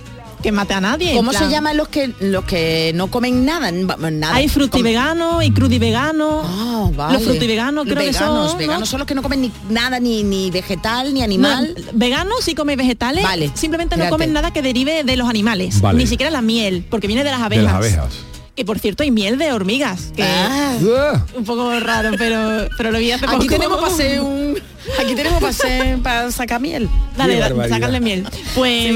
[0.44, 1.14] que mate a nadie.
[1.16, 3.72] ¿Cómo se llaman los que los que no comen nada?
[3.72, 4.34] Nada.
[4.34, 6.42] Hay fruti Comen- vegano y crudi vegano.
[6.44, 7.14] Ah, vale.
[7.14, 8.56] Los fruti-veganos creo que veganos, son, ¿no?
[8.58, 11.74] Veganos son los que no comen ni nada, ni, ni vegetal, ni animal.
[11.74, 14.10] No, veganos sí comen vegetales, Vale, simplemente no fíjate.
[14.12, 15.98] comen nada que derive de los animales, Vale.
[15.98, 17.64] ni siquiera la miel, porque viene de las De abejas.
[17.64, 18.08] las abejas.
[18.54, 21.24] Que por cierto hay miel de hormigas, que Ah.
[21.36, 23.38] un poco raro, pero, pero lo vi hace poco.
[23.38, 24.56] Aquí tenemos para hacer un...
[25.00, 26.88] Aquí tenemos para hacer- para sacar miel.
[27.16, 28.24] Dale, da- sacarle miel.
[28.54, 28.94] Pues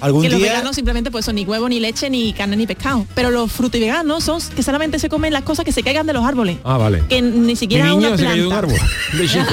[0.00, 2.66] ¿Algún que los día- veganos simplemente pues son ni huevo, ni leche, ni carne, ni
[2.66, 3.06] pescado.
[3.14, 6.06] Pero los frutos y veganos son que solamente se comen las cosas que se caigan
[6.06, 6.56] de los árboles.
[6.64, 7.04] Ah, vale.
[7.08, 8.74] Que ni Mi siquiera niño una se cayó de un planta.
[8.76, 8.88] árbol.
[9.20, 9.44] De chico.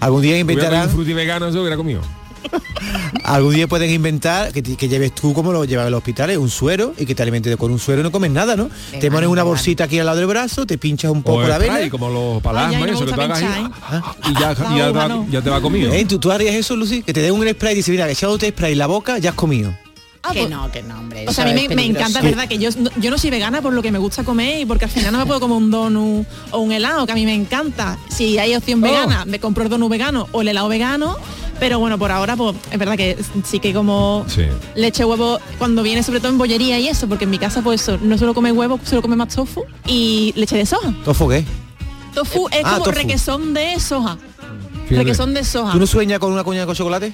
[0.00, 2.02] Algún día inventarán, un fruti vegano, eso hubiera comido.
[3.24, 6.94] Algún día pueden inventar que, lleves tú como lo llevas a los hospitales, un suero
[6.98, 8.68] y que te alimentes con un suero y no comes nada, ¿no?
[9.00, 11.58] te pones una bolsita aquí al lado del brazo, te pinchas un poco O la
[11.58, 11.88] vena.
[11.90, 14.40] como los palasmas, ay, no eso me que tú gusta hagas ahí, pinchar, y ya,
[14.40, 15.92] La ya, te va, ya te va comido.
[15.92, 16.04] ¿Eh?
[16.04, 17.02] ¿Tú, tú harías eso, Lucy?
[17.02, 19.36] Que te den un spray y dices, mira, echándote spray en la boca, ya has
[19.36, 19.74] comido.
[20.32, 21.24] que no, que no, hombre.
[21.28, 22.48] O sea, a mí me, encanta, ¿verdad?
[22.48, 24.84] Que yo, no- yo no soy vegana por lo que me gusta comer y porque
[24.86, 27.34] al final no me puedo comer un donut o un helado, que a mí me
[27.34, 27.96] encanta.
[28.08, 28.86] Si hay opción Oh.
[28.86, 31.16] vegana, me compro el donut vegano o el helado vegano.
[31.58, 34.42] Pero bueno, por ahora, pues es verdad que sí que como Sí.
[34.74, 37.80] leche huevo cuando viene sobre todo en bollería y eso, porque en mi casa pues
[37.82, 40.92] eso, no solo come huevo, solo come más tofu y leche de soja.
[41.04, 41.44] ¿Tofu qué?
[42.14, 42.90] Tofu es Ah, como tofu.
[42.98, 44.18] requesón de soja.
[44.84, 44.96] Fíjate.
[44.96, 45.72] Requesón de soja.
[45.72, 47.12] ¿Tú no sueñas con una cuña con chocolate?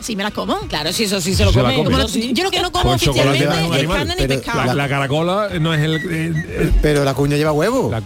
[0.00, 0.58] Sí, me las como.
[0.68, 1.76] Claro, sí, eso sí se lo come.
[1.76, 2.32] Yo lo- sí.
[2.34, 4.64] yo lo que no como oficialmente es carne ni pescado.
[4.64, 5.94] La, la caracola no es el...
[5.96, 7.90] eh, eh, Pero la cuña lleva huevo.
[7.90, 8.02] la-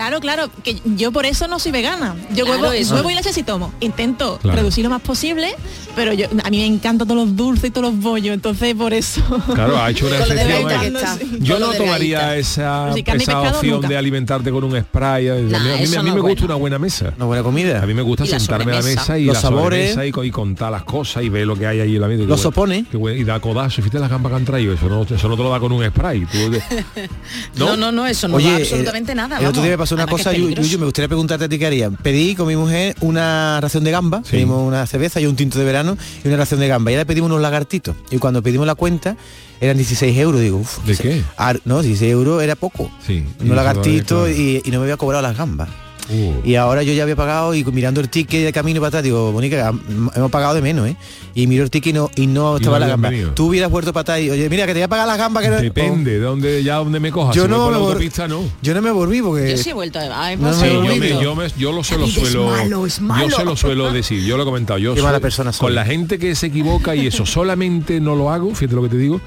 [0.00, 2.14] Claro, claro, que yo por eso no soy vegana.
[2.34, 2.94] Yo Claro, huevo, eso.
[2.94, 3.70] huevo y leche sí tomo.
[3.80, 4.56] Intento Claro.
[4.56, 5.54] reducir lo más posible,
[5.94, 8.94] pero yo a mí me encantan todos los dulces y todos los bollos, entonces por
[8.94, 9.20] eso.
[9.54, 10.70] Claro, ha hecho una excepción.
[10.70, 11.38] eh.
[11.40, 13.88] Yo no tomaría esa, Sí, opción nunca.
[13.88, 15.28] de alimentarte con un spray.
[15.28, 16.44] A mí, Nah, a mí- a eso mí no me gusta bueno.
[16.46, 17.12] una buena mesa.
[17.16, 17.82] Una buena comida.
[17.82, 19.98] A mí me gusta sentarme a la mesa y Los la sabores.
[20.02, 22.22] y, co- y contar las cosas y ver lo que hay ahí en la mesa.
[22.22, 23.82] Y Los bueno, Y da codazo.
[23.82, 24.72] Fíjate las gambas que han traído.
[24.72, 26.24] Eso no, eso no te lo da con un spray.
[26.24, 26.38] Tú
[27.56, 29.36] No, no, no, eso no Oye, da eh, absolutamente nada.
[29.38, 29.64] El otro vamos.
[29.64, 30.36] día me pasó una Además que cosa.
[30.62, 31.96] Yuyu, me gustaría preguntarte a ti qué harían.
[31.96, 34.32] Pedí con mi mujer una ración de gamba, Sí.
[34.32, 36.90] pedimos una cerveza y un tinto de verano y una ración de gamba.
[36.90, 37.96] Y ahora pedimos unos lagartitos.
[38.10, 39.16] Y cuando pedimos la cuenta,
[39.60, 40.40] eran 16 euros.
[40.40, 40.78] Digo, uff.
[40.84, 41.22] ¿De qué?
[41.64, 42.90] no, 16 euros era poco.
[43.06, 43.24] Sí.
[43.38, 45.68] Todavía, y, y no me había cobrado las gambas.
[46.08, 46.34] Uh.
[46.44, 49.30] Y ahora yo ya había pagado y mirando el ticket de camino para atrás, digo,
[49.32, 50.96] Mónica, am- hemos pagado de menos, ¿eh?
[51.34, 53.10] Y miro el ticket y no, y no Y estaba no la gamba.
[53.10, 53.32] venido.
[53.32, 55.44] Tú hubieras vuelto para atrás y, oye, mira, que te voy a pagar las gambas
[55.44, 55.56] que no...
[55.58, 57.36] Depende de dónde ya donde me cojas.
[57.36, 58.42] Yo si no me la vol- autopista no.
[58.62, 59.50] Yo no me volví porque...
[59.52, 60.34] Yo sí he vuelto a...
[60.36, 62.86] No me sí, yo, me- yo, me- yo lo se lo David, es suelo malo,
[62.86, 63.28] es malo.
[63.28, 65.66] yo se lo suelo decir yo lo he comentado yo Qué mala soy- persona soy.
[65.66, 68.88] con la gente que se equivoca y eso solamente no lo hago fíjate lo que
[68.88, 69.20] te digo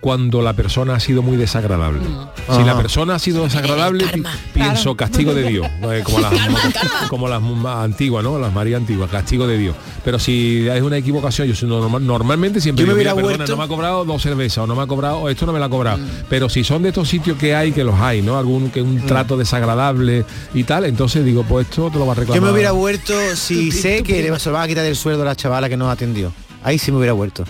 [0.00, 2.00] cuando la persona ha sido muy desagradable.
[2.48, 2.64] Si Ajá.
[2.64, 4.22] la persona ha sido desagradable pi-
[4.54, 5.66] pienso castigo de Dios
[6.04, 6.32] como las
[7.08, 9.76] como las más antiguas no las María antiguas castigo de Dios.
[10.04, 13.28] Pero si es una equivocación yo soy normal- normalmente siempre Yo me digo, hubiera "Mira,
[13.38, 15.52] perdona, no me ha cobrado dos cervezas o no me ha cobrado o esto no
[15.52, 15.98] me lo ha cobrado
[16.30, 19.04] pero si son de estos sitios que hay que los hay no algún que un
[19.04, 22.52] trato desagradable y tal entonces digo pues esto te lo va a reclamar Yo me
[22.52, 25.36] hubiera vuelto si sé que le se lo van a quitar del sueldo a la
[25.36, 26.32] chavala que nos atendió.
[26.62, 27.44] Ahí sí me hubiera vuelto.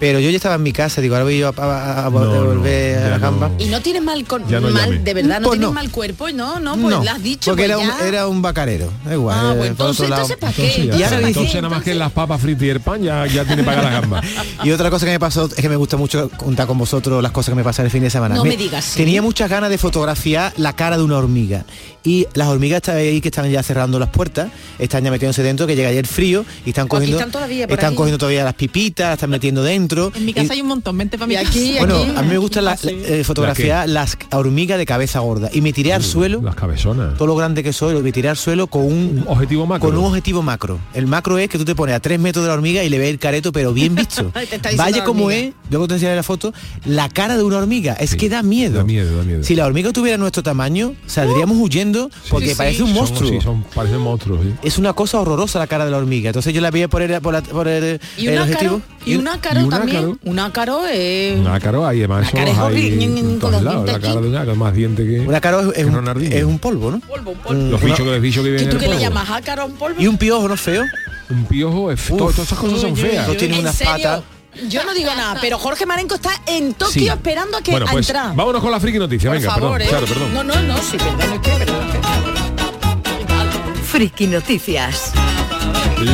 [0.00, 2.24] Pero yo ya estaba en mi casa, digo, ahora voy yo a, a- a No,
[2.24, 3.22] no, volver a ya la no.
[3.22, 3.50] gamba.
[3.58, 5.72] Y no tienes mal, con, Ya no mal de verdad, no Pues tienes no.
[5.74, 7.50] mal cuerpo, no, no, pues lo has dicho.
[7.52, 8.08] porque pues era, un, ya.
[8.08, 8.90] era un bacarero.
[9.04, 9.38] Da igual.
[9.38, 10.62] Ah, pues entonces, entonces, ¿para qué?
[10.66, 13.02] Entonces, ya Y ahora dice- Entonces, nada más que las papas fritas y el pan
[13.02, 14.24] ya, ya tiene pagar las gambas.
[14.64, 17.32] Y otra cosa que me pasó es que me gusta mucho contar con vosotros las
[17.32, 18.34] cosas que me pasan el fin de semana.
[18.34, 18.98] No me digas, ¿sí?
[18.98, 21.64] Tenía muchas ganas de fotografiar la cara de una hormiga.
[22.04, 25.66] Y las hormigas están ahí que están ya cerrando las puertas, están ya metiéndose dentro,
[25.66, 27.16] que llega ayer frío y están aquí cogiendo.
[27.18, 29.89] están todavía están cogiendo todavía las pipitas, las están metiendo dentro.
[30.14, 31.48] En mi Y- casa hay un montón, vente para mi casa.
[31.48, 32.12] aquí, bueno, aquí.
[32.16, 35.72] a mí me gusta la- la- eh, fotografiar las hormigas de cabeza gorda y me
[35.72, 37.14] tiré al suelo, Las cabezonas.
[37.16, 39.88] todo lo grande que soy, me tiré al suelo con un, Un objetivo macro.
[39.88, 40.78] con un objetivo macro.
[40.94, 42.98] El macro es que tú te pones a tres metros de la hormiga y le
[42.98, 44.32] ves el careto, pero bien visto.
[44.76, 46.52] Vaya como es, luego te enseñaré la foto,
[46.84, 47.94] la cara de una hormiga.
[47.94, 48.78] Es Sí, que da miedo.
[48.78, 49.42] Da miedo, da miedo.
[49.44, 52.54] Si la hormiga tuviera nuestro tamaño, saldríamos huyendo porque sí.
[52.56, 53.30] parece un Son- monstruo.
[53.30, 54.40] sí, son, parecen monstruos.
[54.42, 54.52] sí.
[54.62, 56.30] Es una cosa horrorosa la cara de la hormiga.
[56.30, 58.80] Entonces yo la vi por el, por la- por el, Y el objetivo.
[59.06, 59.98] y un ácaro y un también.
[60.04, 60.18] ácaro.
[60.24, 61.38] Un ácaro es...
[61.38, 63.86] Un ácaro hay, además La cara esos es hay en con todos los lados.
[63.86, 65.20] La cara de un ácaro, más diente que...
[65.20, 67.00] Un ácaro es, es que un, es un polvo, ¿no?
[67.00, 67.60] Polvo, un polvo.
[67.60, 69.02] Un- Los una- bichos, los bichos que ¿Que viven tú en qué le polvo.
[69.02, 70.00] llamas ácaro a un polvo?
[70.00, 70.84] Y un piojo, ¿no es feo?
[71.30, 73.36] Un piojo, es, to- todas esas cosas son feas.
[73.36, 74.22] tiene ¿en unas patas.
[74.68, 77.08] Yo no digo nada, pero Jorge Marenco está en Tokio Sí.
[77.08, 78.34] esperando a que Bueno, pues entrar.
[78.34, 79.30] vámonos con la friki noticia.
[79.30, 79.86] Por Venga, favor, perdón.
[79.86, 79.88] ¿eh?
[79.88, 80.34] Claro, perdón.
[80.34, 85.12] No, no, no, sí, perdón, es que, perdón, es que- Friki Noticias.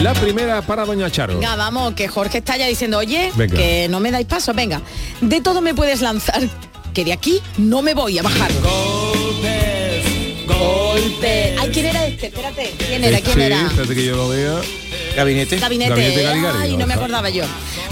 [0.03, 1.35] La primera para Doña Charo.
[1.35, 3.57] Venga, vamos, que Jorge está ya diciendo, oye, Venga.
[3.57, 4.81] que no me dais paso, venga.
[5.21, 6.43] De todo me puedes lanzar,
[6.93, 8.51] que de aquí no me voy a bajar.
[10.47, 11.57] Golpe.
[11.59, 12.27] Ay, ¿quién era este?
[12.27, 12.75] Espérate.
[12.79, 13.21] ¿Quién era?
[13.21, 13.67] ¿Quién Sí, era?
[13.67, 14.61] espérate que yo lo vea.
[15.17, 15.59] Gabinete.
[15.59, 15.91] Gabinete.
[15.91, 17.45] Gabinete Caligari, Ay, no me acordaba yo.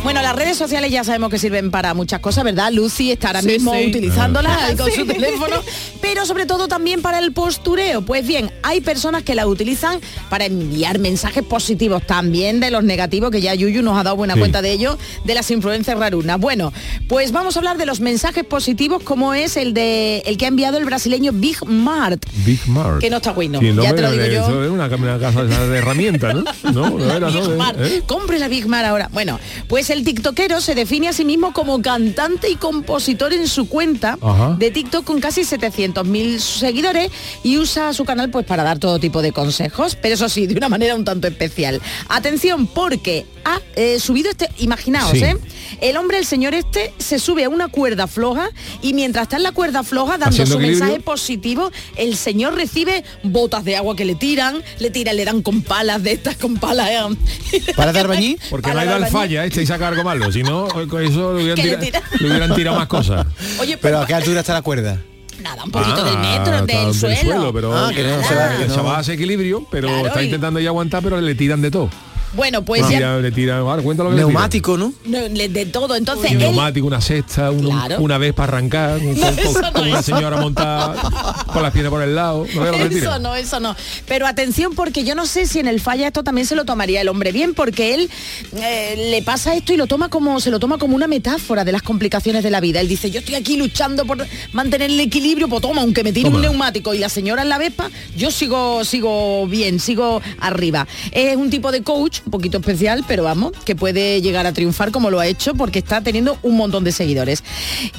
[0.03, 2.71] Bueno, las redes sociales ya sabemos que sirven para muchas cosas, ¿verdad?
[2.73, 3.87] Lucy está ahora Sí, mismo sí.
[3.89, 4.75] utilizándolas Ah.
[4.77, 5.01] con Sí.
[5.01, 5.57] su teléfono,
[6.03, 8.03] pero sobre todo también para el postureo.
[8.03, 13.31] Pues bien, hay personas que la utilizan para enviar mensajes positivos, también de los negativos,
[13.31, 14.41] que ya Yuyu nos ha dado buena Sí.
[14.41, 16.39] cuenta de ello, de las influencias rarunas.
[16.39, 16.73] Bueno,
[17.09, 20.49] pues vamos a hablar de los mensajes positivos, como es el de el que ha
[20.49, 22.23] enviado el brasileño Big Mart.
[22.45, 23.01] Big Mart.
[23.01, 24.43] Que no está bueno, Sí, ya te lo digo yo.
[24.43, 26.45] Eso es una, una casa de herramientas, ¿no?
[26.75, 27.77] No, no, Big Mar.
[27.79, 28.03] ¿eh?
[28.07, 29.09] Compre la Big Mar ahora.
[29.13, 33.69] Bueno, pues el tiktokero se define a sí mismo como cantante y compositor en su
[33.69, 34.57] cuenta Ajá.
[34.59, 37.11] de TikTok con casi 700.000 seguidores
[37.43, 40.55] y usa su canal pues para dar todo tipo de consejos, pero eso sí, de
[40.55, 41.81] una manera un tanto especial.
[42.09, 45.23] Atención, porque ha eh, subido este, imaginaos, Sí.
[45.25, 45.37] ¿eh?
[45.81, 48.49] El hombre, el señor este, se sube a una cuerda floja
[48.83, 50.85] y mientras está en la cuerda floja dando Haciendo su equilibrio.
[50.85, 55.43] mensaje positivo, el señor recibe botas de agua que le tiran, le tiran, le dan
[55.43, 56.91] con palas de estas, con palas.
[57.77, 58.37] ¿Para dar bañí?
[58.51, 60.31] Porque no hay dar dar falla este y saca algo malo.
[60.33, 63.27] Si no, con eso le hubieran, Que le tira- tira- le hubieran tirado más cosas.
[63.61, 64.99] Oye, Pero ¿a qué altura está la cuerda?
[65.43, 67.53] nada, un poquito Ah, del metro, del suelo.
[67.53, 68.75] pero Ah, que no se va- que no.
[69.09, 71.91] equilibrio, pero Claro, está y- intentando ya aguantar, pero le tiran de todo.
[72.37, 74.93] Bueno, pues le, ya ahora cuéntalo que le Neumático, ¿no?
[75.05, 75.95] de todo.
[75.97, 78.01] Entonces, él, Un neumático, una cesta, un- Claro.
[78.01, 80.15] una vez para arrancar, un- No, con, eso con- no, con una eso.
[80.15, 82.47] señora montada con las piernas por el lado.
[82.55, 83.77] ¿No ves lo que le Eso no, eso no.
[84.07, 87.01] Pero atención porque yo no sé si en el falla esto también se lo tomaría
[87.01, 88.11] el hombre bien, porque él
[88.57, 91.73] eh, le pasa esto y lo toma como se lo toma como una metáfora de
[91.73, 92.81] las complicaciones de la vida.
[92.81, 96.29] Él dice, yo estoy aquí luchando por mantener el equilibrio, pues toma, aunque me tire
[96.29, 100.87] un neumático y la señora en la Vespa, yo sigo, sigo bien, sigo arriba.
[101.13, 104.91] Es un tipo de coach, un poquito especial, pero vamos, que puede llegar a triunfar
[104.91, 107.43] como lo ha hecho porque está teniendo un montón de seguidores.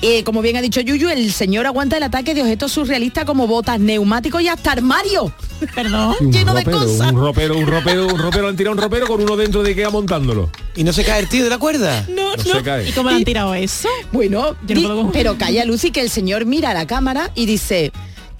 [0.01, 3.47] Eh, como bien ha dicho Yuyu, el señor aguanta el ataque de objetos surrealistas como
[3.47, 5.31] botas, neumáticos y hasta armario.
[5.73, 7.11] Perdón, lleno de cosas.
[7.11, 9.89] un ropero, un ropero, un ropero, han tirado un ropero con uno dentro de Ikea
[9.89, 10.49] montándolo.
[10.75, 12.05] ¿Y no se cae el tío de la cuerda?
[12.09, 12.89] No, No se cae.
[12.89, 13.87] ¿Y cómo le han tirado eso?
[14.11, 17.31] Bueno, Yo no di- puedo- pero calla Lucy que el señor mira a la cámara
[17.35, 17.91] y dice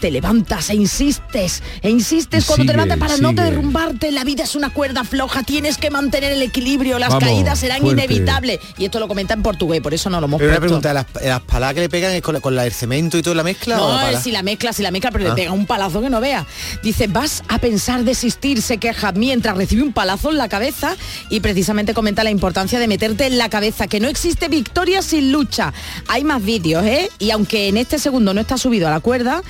[0.06, 4.54] te levantas e insistes, e insistes cuando te levantas para no derrumbarte, la vida es
[4.56, 8.04] una cuerda floja, tienes que mantener el equilibrio, las Vamos, caídas serán fuerte.
[8.06, 8.60] inevitables.
[8.78, 10.80] Y esto lo comenta en portugués, por eso no lo hemos Pero una puesto.
[10.80, 13.24] pregunta, ¿las, las paladas que le pegan es con, la- con la- el cemento y
[13.24, 13.82] toda la mezcla?
[13.82, 14.22] o la No, pala?
[14.22, 15.30] si la mezcla, si la mezcla, pero Ah.
[15.30, 16.46] le pega un palazo que no vea.
[16.84, 20.96] Dice, vas a pensar desistir, se queja mientras recibe un palazo en la cabeza
[21.32, 25.32] y precisamente comenta la importancia de meterte en la cabeza, que no existe victoria sin
[25.32, 25.74] lucha.
[26.08, 27.10] Hay más vídeos, ¿eh?
[27.18, 29.42] Y aunque en este segundo no está subido a la cuerda,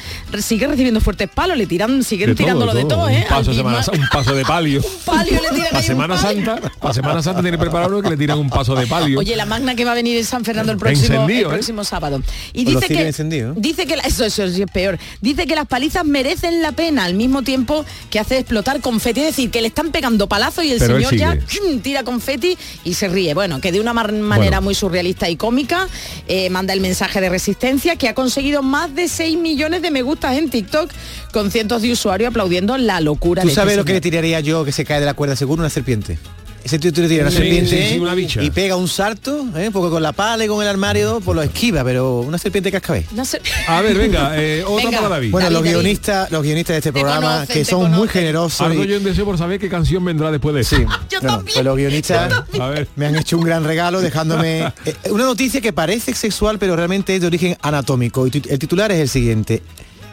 [0.45, 3.23] sigue recibiendo fuertes palos, le tiran, siguen De todo, tirándolo de todo, ¿eh?
[3.23, 4.81] Un paso, Semana un de palio.
[5.05, 6.17] palio le tiran Para Semana.
[6.17, 9.19] Santa, para Semana Santa tiene preparado que le tiran un paso de palio.
[9.19, 11.45] Oye, la magna que va a venir en San Fernando el próximo, el ¿eh?
[11.45, 12.21] próximo sábado.
[12.53, 13.55] Y dice que, encendidos.
[13.59, 14.97] dice que la- eso, eso sí es peor.
[15.21, 19.21] Dice que las palizas merecen la pena al mismo tiempo que hace explotar confeti.
[19.21, 21.37] Es decir, que le están pegando palazos y el Pero señor ya
[21.81, 23.33] tira confeti y se ríe.
[23.33, 25.87] Bueno, que de una manera muy surrealista y cómica
[26.27, 30.01] eh, manda el mensaje de resistencia que ha conseguido más de 6 millones de me
[30.33, 30.89] en TikTok
[31.31, 34.39] con cientos de usuarios aplaudiendo la locura ¿Tú de sabes este lo que le tiraría
[34.39, 35.61] yo que se cae de la cuerda seguro?
[35.61, 36.17] Una serpiente.
[36.63, 38.41] Ese tío tira una Sí, serpiente sí, sí, una bicha.
[38.41, 39.69] y pega un salto, ¿eh?
[39.71, 43.05] porque con la pala y con el armario pues lo esquiva, pero una serpiente cascabel.
[43.11, 44.97] No sé- A ver, venga, eh, otra Venga.
[44.97, 45.29] para David.
[45.29, 45.75] Bueno, David, los David.
[45.75, 48.61] guionistas, los guionistas de este Te programa, conocen, que son muy generosos.
[48.61, 50.75] Algo y- yo deseo por saber qué canción vendrá después de eso.
[50.77, 51.53] Sí, Yo bueno, también.
[51.53, 52.87] pues los guionistas A ver.
[52.95, 57.13] me han hecho un gran regalo dejándome eh, una noticia que parece sexual, pero realmente
[57.13, 58.25] es de origen anatómico.
[58.25, 59.61] Y el titular es el siguiente.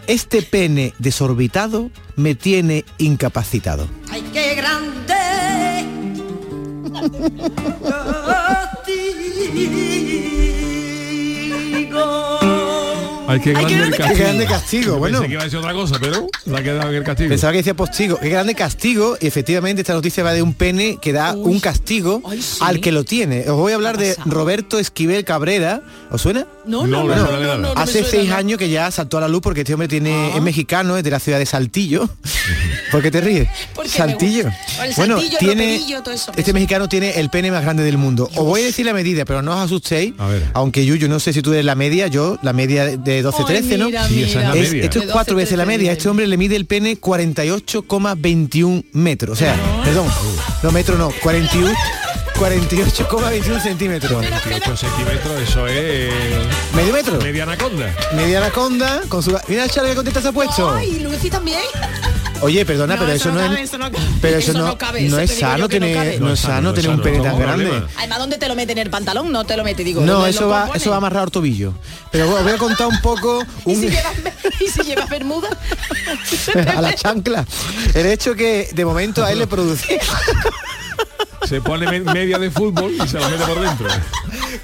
[0.06, 3.86] Este pene desorbitado me tiene incapacitado.
[4.10, 5.12] ¡Ay, qué grande!
[13.28, 14.98] Ay, qué grande, castigo.
[14.98, 15.18] Bueno.
[15.18, 16.26] Pensé que iba a decir otra cosa, pero.
[17.16, 18.18] Pensaba que decía postigo.
[18.18, 19.16] Qué grande castigo.
[19.20, 22.22] Y efectivamente esta noticia va de un pene que da un castigo
[22.60, 23.48] al que lo tiene.
[23.48, 25.82] Os voy a hablar de Roberto Esquivel Cabrera.
[26.10, 26.46] ¿Os suena?
[26.64, 27.02] No, no,
[27.76, 30.36] Hace seis años que ya saltó a la luz porque este hombre tiene, ah.
[30.36, 32.08] es mexicano, es de la ciudad de Saltillo.
[32.90, 33.48] ¿Por qué te ríes?
[33.74, 34.50] Porque Saltillo.
[34.96, 35.80] Bueno, tiene,
[36.36, 38.28] este mexicano tiene el pene más grande del mundo.
[38.36, 40.14] Os voy a decir la medida, pero no os asustéis.
[40.54, 43.86] Aunque Yuyu, no sé si tú eres la media, yo la media de 12-13, ¿no?
[43.86, 44.54] mira, Sí, esa es la.
[44.56, 44.84] Es- media.
[44.84, 45.92] esto De es cuatro 12, veces la 13 media.
[45.92, 49.32] Este hombre le mide el pene 48,21 metros.
[49.32, 50.06] O sea, perdón,
[50.62, 51.72] no metro no, 41,
[52.38, 54.20] 48,21 centímetros.
[54.20, 56.12] 28 centímetros, eso es
[56.74, 57.18] ¿Medio metro?
[57.20, 57.94] media anaconda.
[58.16, 59.36] Media anaconda con su...
[59.48, 60.70] Mira el chale que contenta se ha puesto.
[60.70, 61.60] Ay, Lucy también.
[62.42, 63.68] Oye, perdona, pero eso, no, cabe, es...
[63.68, 64.04] eso no cabe.
[64.20, 66.18] Pero eso, no, no cabe, no eso es sano no tener, cabe.
[66.18, 67.82] no es sano tener un no, pene no, tan no, grande.
[67.96, 69.30] Además, ¿dónde te lo mete en el pantalón?
[69.30, 70.00] No te lo mete, digo.
[70.00, 71.72] No, ¿dónde eso va, eso va amarrado al tobillo.
[72.10, 74.14] Pero os voy a contar un poco ¿Y si llevas,
[74.60, 75.48] y si llevas bermuda?
[76.76, 77.46] a la chancla.
[77.94, 80.00] El hecho que de momento a él le produce
[81.48, 83.86] se pone me- media de fútbol y se la mete por dentro.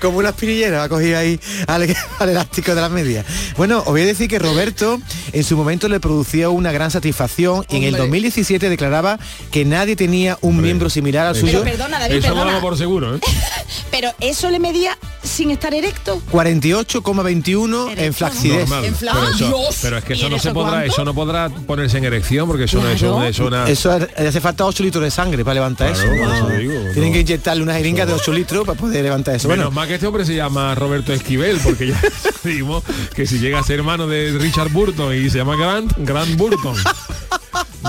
[0.00, 1.82] Como una espinillera, ha cogido ahí al,
[2.18, 3.24] al elástico de las medias.
[3.56, 5.00] Bueno, os voy a decir que Roberto
[5.32, 8.02] en su momento le producía una gran satisfacción y en el Hombre.
[8.08, 9.18] 2017 declaraba
[9.50, 11.60] que nadie tenía un miembro similar al suyo.
[11.64, 12.60] Pero perdona, David, Eso perdona.
[12.60, 13.20] por seguro, ¿eh?
[13.90, 16.20] Pero eso le medía sin estar erecto.
[16.32, 18.60] 48,21 en flacidez.
[18.68, 18.84] Normal.
[18.84, 19.78] En fla- Pero, eso- Dios.
[19.82, 20.92] pero es que ¿Y eso no se podrá, cuánto?
[20.92, 23.16] eso no podrá ponerse en erección porque eso no es Claro.
[23.16, 26.22] una, es una Eso le hace falta 8 litros de sangre para levantar Claro, eso.
[26.24, 27.14] por eso digo, Tienen no.
[27.14, 29.48] que inyectarle una jeringa de 8 litros para poder levantar eso.
[29.48, 32.00] Menos Bueno, mal que este hombre se llama Roberto Esquivel, porque ya
[32.44, 32.82] dijimos
[33.14, 36.76] que si llega a ser hermano de Richard Burton y se llama Grant, Grant Burton.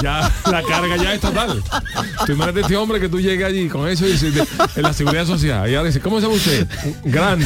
[0.04, 1.62] Ya la carga ya es total.
[2.26, 4.34] Tú imagínate este hombre que tú llegues allí con eso y dices,
[4.76, 5.70] en la seguridad social.
[5.70, 6.68] Y ahora dice, ¿cómo se llama usted?
[7.06, 7.44] Grant.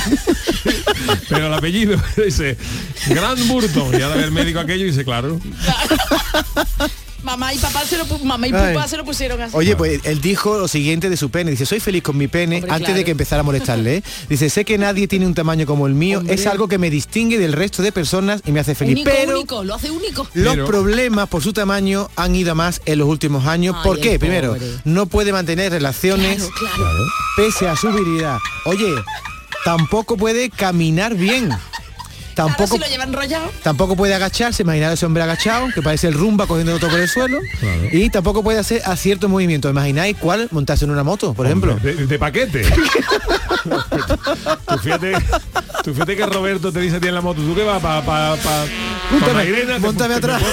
[1.30, 2.58] Pero el apellido dice
[3.08, 3.98] Grant Burton.
[3.98, 5.39] Y ahora el médico aquello y dice, claro.
[7.23, 9.55] Mamá y papá se lo mamá y papá se lo pusieron así.
[9.55, 11.51] Oye, pues él dijo lo siguiente de su pene.
[11.51, 12.97] Dice, soy feliz con mi pene Hombre, antes claro.
[12.99, 13.97] de que empezara a molestarle.
[13.97, 14.03] ¿eh?
[14.29, 16.19] Dice, sé que nadie tiene un tamaño como el mío.
[16.19, 16.33] Hombre.
[16.36, 18.95] Es algo que me distingue del resto de personas y me hace feliz.
[18.95, 20.27] único, Pero único, lo hace único.
[20.33, 23.75] los Pero- problemas por su tamaño han ido a más en los últimos años.
[23.77, 24.19] Ay, ¿Por qué?
[24.19, 26.99] Primero, no puede mantener relaciones Claro, claro.
[27.38, 28.38] pese a su virilidad.
[28.65, 28.88] Oye,
[29.65, 31.49] tampoco puede caminar bien.
[32.34, 33.52] Claro, Tampoco si lo llevan enrollado.
[33.63, 37.00] Tampoco puede agacharse, imaginar a ese hombre agachado, que parece el rumba cogiendo otro por
[37.00, 37.38] el suelo.
[37.91, 39.69] Y tampoco puede hacer a ciertos movimientos.
[39.72, 40.48] ¿Imagináis cuál?
[40.52, 41.76] Montarse en una moto, por ejemplo.
[41.76, 42.63] De, de paquete.
[44.67, 45.13] tú, fíjate,
[45.84, 47.82] tú fíjate que Roberto te dice a ti en la moto, ¿tú qué vas?
[47.82, 48.65] ¿Para pa, pa, pa
[49.12, 49.74] Móntame, Mairena?
[49.76, 50.43] ¿Te- móntame te- te atrás.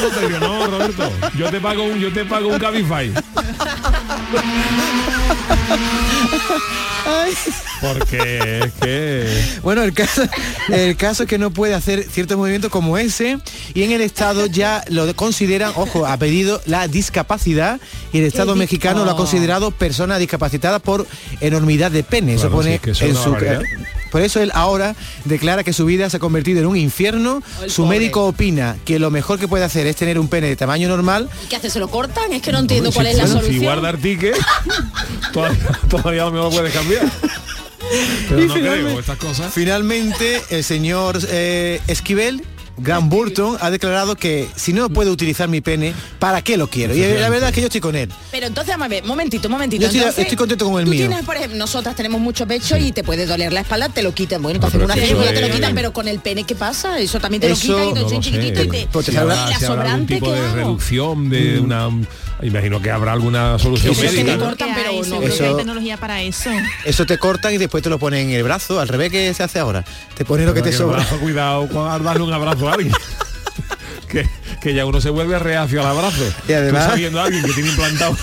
[0.40, 3.12] no, Roberto, yo te pago un, yo te pago un Cabify.
[7.81, 9.59] Porque es que...
[9.62, 10.23] Bueno, el caso,
[10.69, 13.38] el caso es que no puede hacer ciertos movimientos como ese
[13.74, 17.80] y en el Estado ya lo consideran, ojo, ha pedido la discapacidad
[18.12, 19.16] y el Estado mexicano lo ha Oh.
[19.16, 21.06] considerado persona discapacitada por
[21.40, 22.35] enormidad de pene.
[22.35, 23.30] Eso Claro, pone sí, es que eso en es una su...
[23.33, 23.62] barbaridad.
[24.11, 27.42] Por eso él ahora declara que su vida se ha convertido en un infierno.
[27.62, 27.98] El Su pobre.
[28.00, 31.28] médico opina que lo mejor que puede hacer es tener un pene de tamaño normal
[31.44, 31.70] ¿Y qué hace?
[31.70, 32.33] ¿Se lo cortan?
[32.33, 33.52] Es que no entiendo cuál es la solución.
[33.54, 34.35] Si guardar ticket,
[35.33, 37.06] todavía, todavía lo mejor puedes cambiar.
[38.29, 39.53] Pero Y no finalmente- creo, estas cosas.
[39.53, 42.43] Finalmente, el señor eh, Esquivel,
[42.83, 46.95] Grant Burton, ha declarado que si no puedo utilizar mi pene, ¿para qué lo quiero?
[46.95, 48.09] Y la verdad es que yo estoy con él.
[48.31, 49.83] Pero entonces, vamos a ver, momentito, momentito.
[49.83, 51.07] Yo estoy- Entonces, estoy contento con el tú mío.
[51.09, 54.14] Tienes, por ejemplo, nosotras tenemos mucho pecho y te puede doler la espalda, te lo
[54.14, 54.40] quitan.
[54.40, 56.99] Bueno, entonces pero una que te lo quitan, pero con el pene, ¿qué pasa?
[56.99, 58.21] Eso también te lo quitan y te No lo sé.
[58.21, 58.88] chiquitito y te...
[58.90, 60.57] Pues te Si saldrá- ¿Y habrá, la si habrá algún sobrante tipo qué de hago?
[60.57, 61.88] reducción de una
[62.42, 64.44] imagino que habrá alguna solución Eso médica te ¿no?
[64.44, 65.05] cortan, pero Ay, no.
[65.05, 66.50] seguro que Eso- hay tecnología para eso.
[66.85, 69.42] Eso te cortan y después te lo ponen en el brazo, al revés que se
[69.42, 69.85] hace ahora.
[70.16, 70.98] Te pones lo que te sobra.
[70.98, 72.92] brazo, cuidado cuando darle un abrazo a alguien
[74.09, 74.29] que,
[74.61, 77.53] que ya uno se vuelve reacio al abrazo Y además- Tú sabiendo a alguien que
[77.53, 78.16] tiene implantado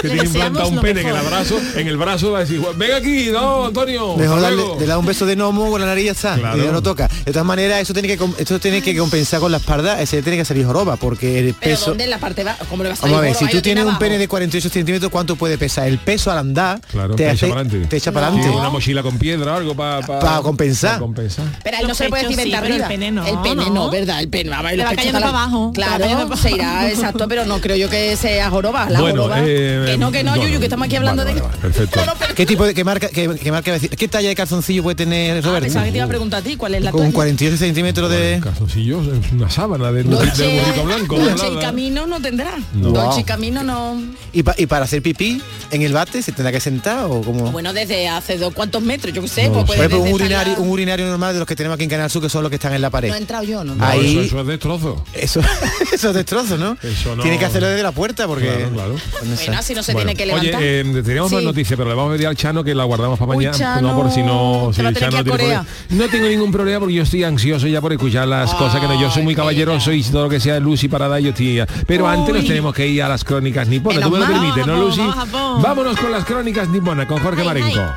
[0.00, 2.92] que tiene implantado un pene en el abrazo en el brazo va a decir ven
[2.92, 4.76] aquí no Antonio Mejor darle, luego".
[4.80, 6.34] le da un beso de gnomo con la nariz y ya está.
[6.36, 6.58] Claro.
[6.58, 7.08] Y ya no toca.
[7.24, 10.38] De todas maneras, eso tiene que esto tiene que compensar con la espalda, ese tiene
[10.38, 11.86] que salir joroba, porque el Pero peso.
[11.90, 12.56] ¿dónde en la parte va?
[12.68, 14.00] ¿Cómo le vas a Vamos a ver, salir si tú tienes un abajo.
[14.00, 15.86] pene de 48 centímetros, ¿cuánto puede pesar?
[15.88, 17.88] El peso al andar Claro, te, hace- para adelante.
[17.88, 18.56] te echa para adelante.
[18.56, 20.98] una mochila con piedra o algo para compensar.
[20.98, 23.70] compensar Pero a él no se puede decir sí, el pene no, El pene no,
[23.74, 23.90] ¿no?
[23.90, 24.20] ¿verdad?
[24.20, 24.52] El pene.
[24.54, 27.88] A va pechos cayendo para- abajo, va Claro, se irá, exacto, pero no creo yo
[27.90, 28.88] que sea joroba.
[28.90, 29.40] La Bueno, joroba.
[29.44, 31.40] eh, que no, que no, bueno, Yuyu, que estamos aquí hablando vale, de...
[31.40, 32.00] vale, vale, perfecto.
[32.00, 33.78] No, no, pero- ¿Qué tipo de qué marca qué, qué marca?
[33.78, 35.64] ¿Qué talla de calzoncillo puede tener Ah, Roberto?
[35.64, 37.12] pensaba que te iba a preguntar a ti cuál es la Con tuya.
[37.12, 38.40] 48 centímetros de.
[38.42, 42.52] calzoncillos es una sábana burrito blanco Dolce y Camino no tendrá.
[42.74, 42.90] No.
[42.90, 44.00] Dolce y Camino no.
[44.32, 45.40] ¿Y, pa- y para hacer pipí
[45.70, 47.50] en el bate se tendrá que sentar o como.
[47.50, 50.52] Bueno, desde hace dos cuantos metros, yo qué sé, No pues puede ejemplo, un urinario,
[50.54, 52.50] la- un urinario normal de los que tenemos aquí en Canal Sur, que son los
[52.50, 53.08] que están en la pared.
[53.08, 53.74] No he entrado yo, ¿no?
[53.74, 55.40] No, Ahí- eso, eso es destrozo Eso,
[55.92, 56.76] eso es destrozo, ¿no?
[56.82, 58.46] Eso no- Tiene que hacerlo desde la puerta porque.
[58.46, 58.92] Claro, claro.
[58.94, 59.34] no.
[59.36, 60.56] Bueno, así no se Bueno, tiene que levantar.
[60.56, 61.46] Oye, eh, teníamos más Sí.
[61.46, 63.56] noticias, pero le vamos a pedir al Chano que la guardamos para Uy, mañana.
[63.56, 64.70] Chano, no, por si no.
[64.74, 65.66] si el Chano tiene problema.
[65.90, 69.00] No tengo ningún problema porque yo estoy ansioso ya por escuchar las cosas que no.
[69.00, 71.66] Yo soy muy caballeroso y todo lo que sea de Lucy para dar yo tía.
[71.86, 72.48] Pero antes nos Uy.
[72.48, 74.02] tenemos que ir a las crónicas niponas.
[74.02, 75.02] ¿Tú me lo permites, no, Lucy?
[75.32, 77.80] Vámonos con las crónicas niponas con Jorge Ay, Marenco.
[77.80, 77.90] ay.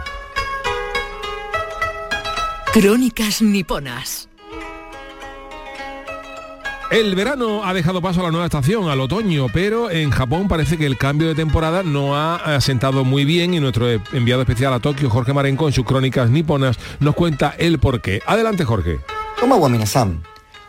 [2.73, 4.27] Crónicas niponas.
[6.93, 10.77] El verano ha dejado paso a la nueva estación, al otoño, pero en Japón parece
[10.77, 14.79] que el cambio de temporada no ha asentado muy bien y nuestro enviado especial a
[14.79, 18.21] Tokio, Jorge Marenco, en sus crónicas niponas, nos cuenta el porqué.
[18.27, 18.99] Adelante, Jorge.
[19.39, 20.21] Como Waminasan.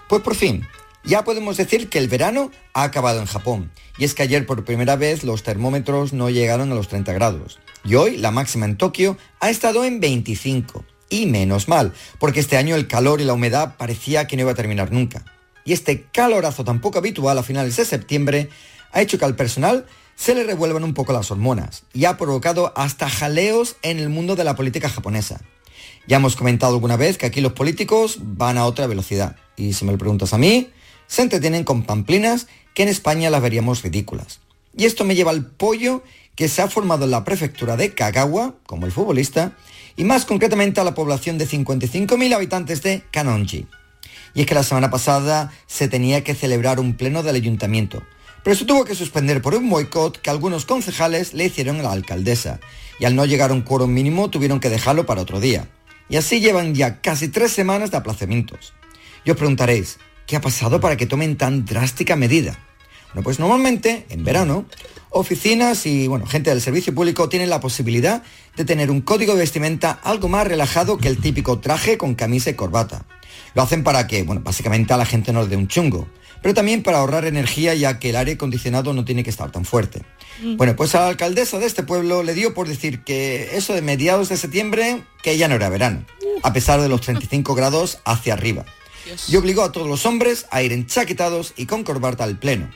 [0.09, 0.67] Pues por fin,
[1.05, 3.71] ya podemos decir que el verano ha acabado en Japón.
[3.99, 7.59] Y es que ayer por primera vez los termómetros no llegaron a los 30 grados.
[7.85, 10.87] Y hoy la máxima en Tokio ha estado en 25.
[11.11, 14.53] Y menos mal, porque este año el calor y la humedad parecía que no iba
[14.53, 15.23] a terminar nunca.
[15.65, 18.49] Y este calorazo tan poco habitual a finales de septiembre
[18.93, 19.87] ha hecho que al personal
[20.17, 24.37] se le revuelvan un poco las hormonas y ha provocado hasta jaleos en el mundo
[24.37, 25.41] de la política japonesa.
[26.07, 29.85] Ya hemos comentado alguna vez que aquí los políticos van a otra velocidad y si
[29.85, 30.71] me lo preguntas a mí,
[31.07, 34.41] se entretienen con pamplinas que en España las veríamos ridículas.
[34.77, 36.03] Y esto me lleva al pollo
[36.35, 39.57] que se ha formado en la prefectura de Kagawa, como el futbolista,
[39.97, 43.67] y más concretamente a la población de 55.000 habitantes de Kanonji.
[44.35, 48.03] Y es que la semana pasada se tenía que celebrar un pleno del ayuntamiento,
[48.43, 51.93] pero se tuvo que suspender por un boicot que algunos concejales le hicieron a la
[51.93, 52.61] alcaldesa,
[52.99, 55.69] y al no llegar a un quórum mínimo tuvieron que dejarlo para otro día.
[56.09, 58.75] Y así llevan ya casi tres semanas de aplazamientos.
[59.25, 62.59] Y os preguntaréis, ¿qué ha pasado para que tomen tan drástica medida?
[63.15, 64.67] Bueno, pues normalmente, en verano,
[65.11, 68.23] oficinas y bueno, gente del servicio público tienen la posibilidad
[68.57, 72.51] de tener un código de vestimenta algo más relajado que el típico traje con camisa
[72.51, 73.07] y corbata.
[73.55, 76.09] Lo hacen para que, bueno, básicamente a la gente no le dé un chungo,
[76.43, 79.65] pero también para ahorrar energía ya que el aire acondicionado no tiene que estar tan
[79.65, 80.03] fuerte.
[80.43, 80.57] Mm.
[80.57, 83.83] Bueno, pues a la alcaldesa de este pueblo le dio por decir que eso de
[83.83, 86.05] mediados de septiembre, que ya no era verano,
[86.43, 88.65] a pesar de los 35 grados hacia arriba.
[89.29, 92.71] Y obligó a todos los hombres a ir enchaquetados y con corbata al pleno.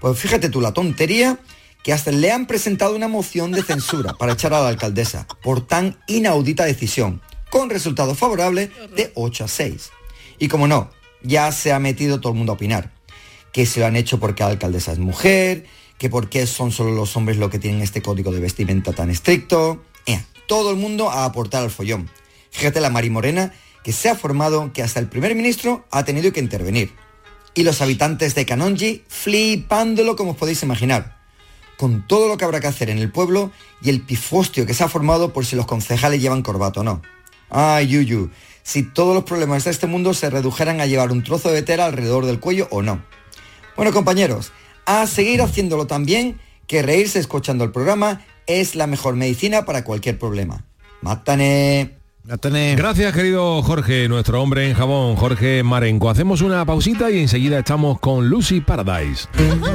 [0.00, 1.38] Pues fíjate tú la tontería
[1.82, 5.66] que hasta le han presentado una moción de censura para echar a la alcaldesa por
[5.66, 9.90] tan inaudita decisión, con resultado favorable de 8 a 6.
[10.38, 10.90] Y como no,
[11.22, 12.92] ya se ha metido todo el mundo a opinar.
[13.52, 15.66] Que se lo han hecho porque la alcaldesa es mujer,
[15.98, 19.10] que por qué son solo los hombres los que tienen este código de vestimenta tan
[19.10, 19.82] estricto.
[20.06, 22.08] Ea, todo el mundo a aportar al follón.
[22.50, 26.32] Fíjate la Mari Morena que se ha formado que hasta el primer ministro ha tenido
[26.32, 26.92] que intervenir.
[27.54, 31.18] Y los habitantes de Canonji flipándolo como os podéis imaginar.
[31.76, 34.84] Con todo lo que habrá que hacer en el pueblo y el pifostio que se
[34.84, 37.02] ha formado por si los concejales llevan corbato o no.
[37.50, 38.30] Ay, Yuyu,
[38.68, 41.86] si todos los problemas de este mundo se redujeran a llevar un trozo de tela
[41.86, 43.02] alrededor del cuello o no.
[43.76, 44.52] Bueno, compañeros,
[44.84, 50.18] a seguir haciéndolo también, que reírse escuchando el programa es la mejor medicina para cualquier
[50.18, 50.66] problema.
[51.00, 51.96] Mátane.
[52.76, 56.10] Gracias, querido Jorge, nuestro hombre en jabón, Jorge Marenco.
[56.10, 59.28] Hacemos una pausita y enseguida estamos con Lucy Paradise.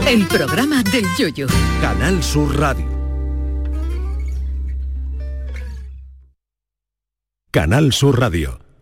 [0.07, 1.47] El programa del yoyo.
[1.81, 2.85] Canal Sur Radio.
[7.49, 8.59] Canal Sur Radio,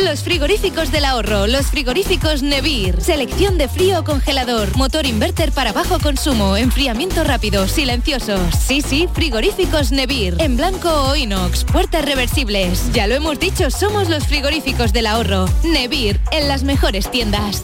[0.00, 2.98] Los frigoríficos del ahorro, los frigoríficos Nevir.
[3.02, 8.40] Selección de frío o congelador, motor inverter para bajo consumo, enfriamiento rápido, silenciosos.
[8.58, 10.36] Sí, sí, frigoríficos Nevir.
[10.38, 12.90] En blanco o inox, puertas reversibles.
[12.94, 15.44] Ya lo hemos dicho, somos los frigoríficos del ahorro.
[15.62, 17.62] Nevir, en las mejores tiendas.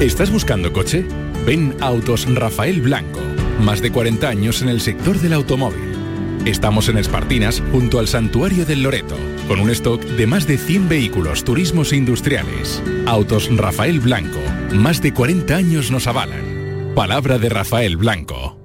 [0.00, 1.04] ¿Estás buscando coche?
[1.44, 3.20] Ven Autos Rafael Blanco.
[3.60, 5.91] Más de 40 años en el sector del automóvil.
[6.44, 9.16] Estamos en Espartinas, junto al Santuario del Loreto,
[9.46, 12.82] con un stock de más de 100 vehículos turismos e industriales.
[13.06, 14.40] Autos Rafael Blanco.
[14.74, 16.92] Más de 40 años nos avalan.
[16.96, 18.61] Palabra de Rafael Blanco.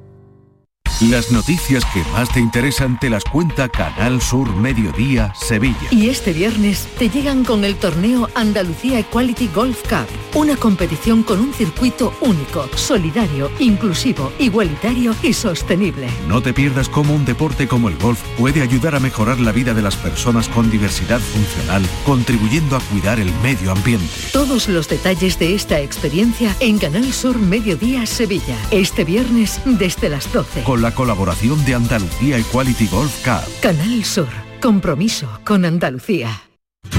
[1.00, 5.90] Las noticias que más te interesan te las cuenta Canal Sur Mediodía Sevilla.
[5.92, 11.40] Y este viernes te llegan con el torneo Andalucía Equality Golf Cup, una competición con
[11.40, 16.10] un circuito único, solidario, inclusivo, igualitario y sostenible.
[16.28, 19.76] No te pierdas cómo un deporte como el golf puede ayudar a mejorar la vida
[19.76, 24.10] de las personas con diversidad funcional, contribuyendo a cuidar el medio ambiente.
[24.34, 30.34] Todos los detalles de esta experiencia en Canal Sur Mediodía Sevilla, este viernes desde las
[30.34, 30.64] 12.
[30.64, 33.62] Con la colaboración de Andalucía Equality Golf Cup.
[33.62, 34.28] Canal Sur,
[34.62, 36.42] compromiso con Andalucía.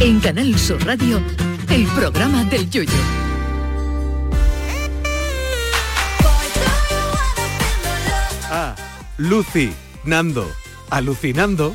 [0.00, 1.20] En Canal Sur Radio,
[1.70, 2.92] el programa del Yoyo.
[8.50, 8.74] Ah,
[9.18, 9.72] Lucy,
[10.04, 10.50] Nando,
[10.90, 11.74] alucinando.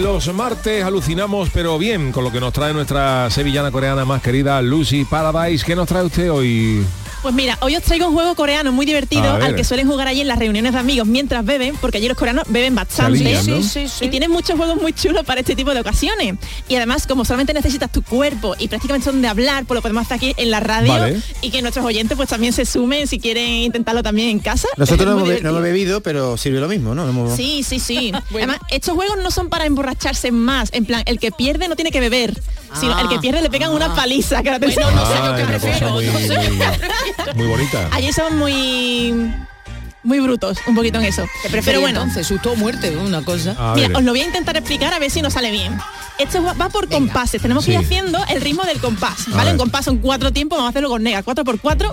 [0.00, 4.62] Los martes alucinamos, pero bien, con lo que nos trae nuestra sevillana coreana más querida,
[4.62, 5.64] Lucy Paradise.
[5.64, 6.84] ¿Qué nos trae usted hoy?
[7.22, 9.42] Pues mira, hoy os traigo un juego coreano muy divertido ver.
[9.44, 12.16] al que suelen jugar allí en las reuniones de amigos mientras beben, porque allí los
[12.16, 13.12] coreanos beben bastante.
[13.46, 13.60] ¿no?
[14.00, 16.34] Y tienen muchos juegos muy chulos para este tipo de ocasiones.
[16.68, 20.02] Y además, como solamente necesitas tu cuerpo y prácticamente son de hablar, pues lo podemos
[20.02, 21.20] hacer aquí en la radio Vale.
[21.42, 24.66] y que nuestros oyentes pues también se sumen si quieren intentarlo también en casa.
[24.76, 27.04] Nosotros no no hemos bebido, pero sirve lo mismo, ¿no?
[27.04, 28.12] No hemos- Sí, sí, sí.
[28.34, 30.70] Además, estos juegos no son para emborracharse más.
[30.72, 32.40] En plan, el que pierde no tiene que beber,
[32.80, 34.42] sino el que pierde le pegan una paliza.
[34.42, 36.06] Que ahora te- Ah, una cosa muy,
[37.34, 37.88] muy- bonita.
[37.92, 39.32] Allí son muy
[40.04, 41.24] muy brutos, un poquito en eso.
[41.64, 43.54] Pero bueno, entonces, susto o muerte, una cosa.
[43.56, 43.96] A Mira, ver.
[43.98, 45.78] os lo voy a intentar explicar a ver si nos sale bien.
[46.18, 49.44] Esto va va por compases, tenemos que ir haciendo el ritmo del compás, A ¿vale?
[49.44, 49.52] ver.
[49.52, 51.92] Un compás son cuatro tiempos, vamos a hacerlo con nega, cuatro por cuatro.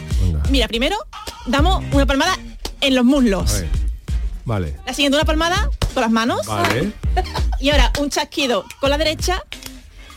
[0.49, 0.97] Mira, primero
[1.45, 2.36] damos una palmada
[2.82, 3.63] en los muslos.
[4.45, 4.76] Vale.
[4.88, 6.47] La siguiente una palmada con las manos.
[6.47, 6.91] Vale.
[7.59, 9.43] Y ahora un chasquido con la derecha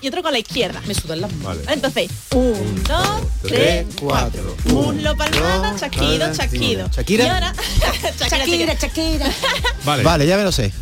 [0.02, 0.82] y otro con la izquierda.
[0.86, 1.64] Me sudan las manos.
[1.64, 1.72] Vale.
[1.74, 4.54] Entonces, un, dos, tres, cuatro.
[4.66, 6.88] Muslo, palmada, chasquido, chasquido.
[6.94, 7.24] Shakira.
[7.24, 7.54] Y ahora,
[8.30, 9.30] Shakira, Shakira.
[9.84, 10.02] Vale.
[10.02, 10.72] Vale, ya me lo sé.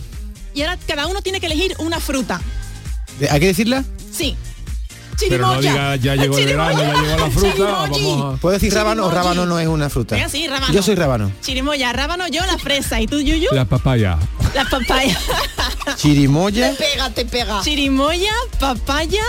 [0.54, 2.40] Y ahora cada uno tiene que elegir una fruta.
[3.18, 3.84] ¿De- ¿Hay que decirla?
[4.12, 4.36] Sí.
[5.28, 5.72] Pero no Chirimoya.
[5.72, 8.40] diga, ya llegó el verano, ya llegó la fruta, vamos a...
[8.40, 10.14] ¿Puedo decir rábano o rábano no es una fruta?
[10.16, 10.72] Venga, sí, rábano.
[10.72, 11.30] Yo soy rábano.
[11.42, 13.00] Chirimoya, rábano, yo la fresa.
[13.00, 13.48] ¿Y tú, Yuyu?
[13.52, 14.18] La papaya.
[14.54, 15.18] La papaya.
[15.96, 17.60] Chirimoya, Pega, te pega.
[17.62, 19.24] Chirimoya, papaya,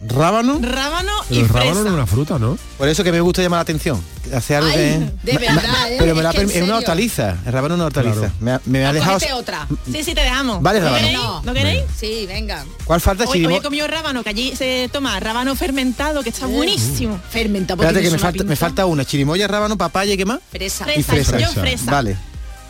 [0.00, 0.58] rábano.
[0.62, 1.60] rábano Pero y el fresa.
[1.64, 2.58] rábano no es una fruta, ¿no?
[2.78, 4.02] Por eso que me gusta llamar la atención.
[4.34, 5.32] Hacer algo Ay, que...
[5.32, 5.96] de verdad, ¿eh?
[5.98, 7.36] Pero me Es la que en es una hortaliza.
[7.46, 8.32] El rábano es una hortaliza.
[8.40, 9.14] Me, ha- me ha dejado...
[9.14, 9.66] Cógete otra.
[9.90, 10.60] Sí, sí, te dejamos.
[10.62, 11.06] Vale, ¿No rábano.
[11.06, 11.44] queréis?
[11.44, 11.82] ¿No queréis?
[11.98, 12.64] Sí, venga.
[12.84, 13.24] ¿Cuál falta?
[13.26, 17.20] Hoy, hoy he comido rábano, que allí se toma rábano fermentado, que está buenísimo.
[17.30, 19.04] Fermenta, Espérate que me falta, me falta una.
[19.04, 20.40] Chirimoya, rábano, papaya y qué más.
[20.50, 20.84] Fresa.
[20.94, 21.38] Y Fresa, fresa.
[21.38, 21.90] yo fresa.
[21.90, 22.16] Vale.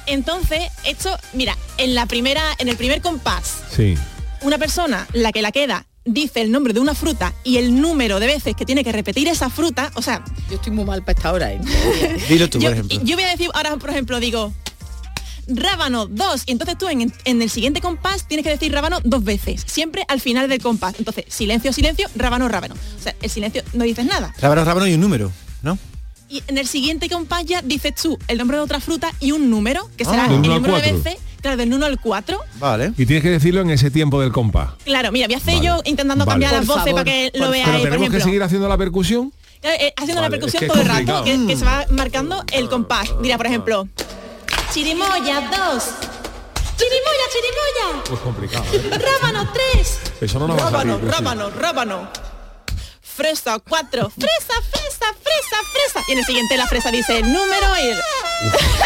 [0.06, 3.96] Entonces, esto, mira, en la primera, en el primer compás, Sí.
[4.42, 8.18] una persona, la que la queda, dice el nombre de una fruta y el número
[8.20, 11.18] de veces que tiene que repetir esa fruta, o sea, Yo estoy muy mal para
[11.18, 11.60] esta hora, ¿eh?
[12.28, 13.00] Dilo tú, yo, por ejemplo.
[13.02, 14.54] yo voy a decir, ahora por ejemplo digo,
[15.48, 19.22] rábano dos, y entonces tú en, en el siguiente compás tienes que decir rábano dos
[19.24, 20.94] veces, siempre al final del compás.
[20.98, 22.74] Entonces, silencio, silencio, rábano, rábano.
[22.74, 24.32] O sea, el silencio no dices nada.
[24.40, 25.32] Rábano, rábano y un número,
[25.62, 25.78] ¿no?
[26.28, 29.48] Y en el siguiente compás ya dices tú el nombre de otra fruta y un
[29.48, 30.28] número, que será Ah.
[30.28, 32.38] Del el número de veces, claro, del 1 al 4.
[32.58, 32.92] Vale.
[32.96, 34.70] Y tienes que decirlo en ese tiempo del compás.
[34.84, 35.66] Claro, mira, voy a hacer Vale.
[35.66, 36.32] yo intentando Vale.
[36.44, 38.18] cambiar las Por voces favor, para que por lo Pero veáis, por tenemos ejemplo.
[38.18, 39.32] que seguir haciendo la percusión.
[39.62, 41.84] Eh, eh, haciendo Vale, la percusión es que todo el rato, que, que se va
[41.90, 43.08] marcando el compás.
[43.20, 43.88] Mira, por ejemplo,
[44.72, 45.84] chirimoya 2,
[46.76, 48.64] chirimoya, chirimoya, Pues complicado.
[48.72, 48.90] ¿eh?
[48.98, 50.92] rábano 3, Eso no nos va a salir.
[50.92, 51.10] rábano, Rocío.
[51.12, 52.08] rábano, rábano,
[53.16, 56.04] fresa 4, fresa, fresa, fresa, fresa.
[56.08, 57.98] Y en el siguiente la fresa dice el número y el...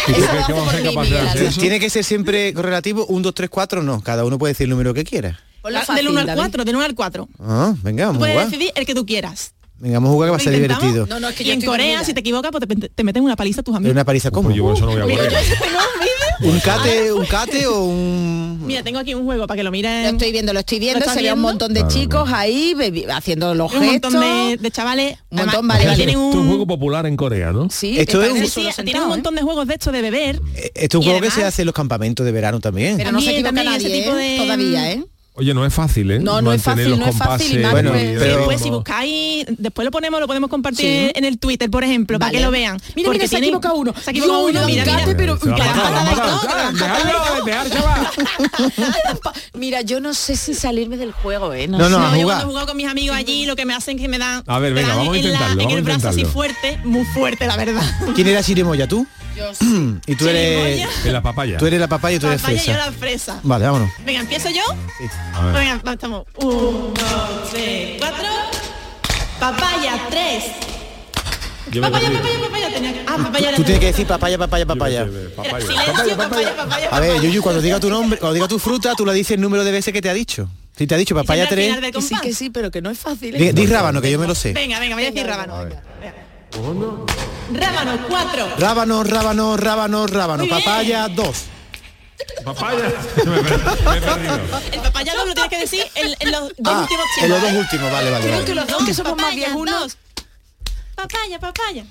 [0.09, 1.61] ¿Y tú Eso crees lo que hace vamos a?
[1.61, 4.01] Tiene que ser siempre correlativo, 1, 2, 3, 4, no.
[4.03, 5.41] Cada uno puede decir el número que quiera.
[5.65, 6.41] Del fácil, 1 al David.
[6.41, 7.29] 4, del 1 al 4.
[7.41, 9.53] Ah, venga, vamos a Puedes decidir el que tú quieras.
[9.79, 10.83] Venga, vamos a jugar que va a ¿Lo ser intentamos?
[10.85, 11.07] divertido.
[11.15, 13.35] No, no, es que y en Corea, si te equivocas, pues te, te meten una
[13.37, 13.93] paliza tus ¿Es amigos.
[13.93, 14.49] una paliza cómo?
[14.49, 15.79] Pues yo eso no voy a Mira, yo tengo
[16.41, 16.55] un vídeo.
[16.55, 18.61] ¿Un cate, un cate o un...?
[18.67, 20.03] Mira, tengo aquí un juego para que lo miren.
[20.05, 23.07] Lo estoy viendo, lo estoy viendo, se ve un montón de Claro, chicos ahí bebi-
[23.11, 24.13] haciendo los un gestos.
[24.13, 25.19] montón de, de chavales.
[25.31, 25.97] Un montón, vale, vale.
[25.97, 27.69] Tienen Esto es un un, juego popular en Corea, ¿no?
[27.71, 29.09] Sí, Esto es un- sí, tienen un ¿eh?
[29.09, 30.41] montón de juegos de esto de beber.
[30.55, 32.97] Eh, Esto es un juego que se hace en los campamentos de verano también.
[32.99, 34.23] Pero no se equivoca nadie, tipo ¿eh?
[34.33, 35.05] de- Todavía, ¿eh?
[35.35, 36.19] Oye, no es fácil, ¿eh?
[36.19, 39.47] No, no es fácil, no es fácil, compases nada, Bueno, y pero- Después, si buscáis,
[39.57, 41.13] después lo ponemos, lo podemos compartir Sí.
[41.15, 42.79] en el Twitter, por ejemplo, para que lo vean.
[42.97, 43.95] Mira, Porque mira, se ha tienen- equivocado uno.
[43.99, 45.15] Se ha equivocado Yo, uno, mira, mira.
[45.17, 45.39] pero-
[49.85, 51.69] yo no sé si salirme del juego, ¿eh?
[51.69, 51.91] No, No, sé.
[51.91, 54.09] no, yo cuando he jugado con mis amigos allí, lo que me hacen es que
[54.09, 57.47] me dan, A ver, venga, vamos a intentarlo, en el brazo así fuerte, muy fuerte,
[57.47, 57.83] la verdad.
[58.15, 58.87] ¿Quién era Chirimoya?
[58.87, 59.07] ¿Tú?
[59.37, 59.97] Yo sí.
[60.07, 60.87] Y tú eres...
[61.05, 61.57] La papaya.
[61.57, 62.87] Tú eres la papaya y tú eres Papaya y yo fresa.
[62.87, 63.41] la fresa.
[63.43, 63.91] Vale, vámonos.
[64.05, 64.63] Venga, ¿empiezo yo?
[65.53, 66.25] Venga, estamos.
[66.37, 68.29] Un, dos, tres, cuatro.
[69.39, 70.45] Papaya, tres.
[71.81, 72.75] Papaya, papaya, papaya.
[72.75, 73.05] Tenía.
[73.07, 75.07] Ah, papaya Tú tienes que decir papaya, papaya, papaya.
[75.07, 77.21] Silencio, papaya, papaya, A ver.
[77.21, 79.71] Yuyu, cuando diga tu nombre, cuando diga tu fruta, tú le dices el número de
[79.71, 80.49] veces que te ha dicho.
[80.77, 82.71] Si te ha dicho papaya Siempre al 3, final del Que sí, que sí, pero
[82.71, 83.35] que no es fácil.
[83.35, 83.39] ¿eh?
[83.39, 84.53] di, di rábano, que yo me lo sé.
[84.53, 85.55] Venga, venga, voy a decir rábano.
[85.55, 85.79] A ver.
[87.53, 88.49] Rábano, cuatro.
[88.59, 90.49] Rábano, rábano, rábano, rábano.
[90.49, 91.45] Papaya 2.
[92.45, 92.79] Papaya.
[93.27, 94.41] me he perdido.
[94.73, 97.43] El papaya lo tienes que decir en, en los dos Ah, últimos en los tiempos.
[97.43, 98.23] dos últimos, vale, vale.
[98.25, 98.45] Creo vale.
[98.47, 99.81] que los dos que somos más Papaya, viejunos.
[99.83, 99.97] dos.
[100.95, 101.85] Papaya, papaya.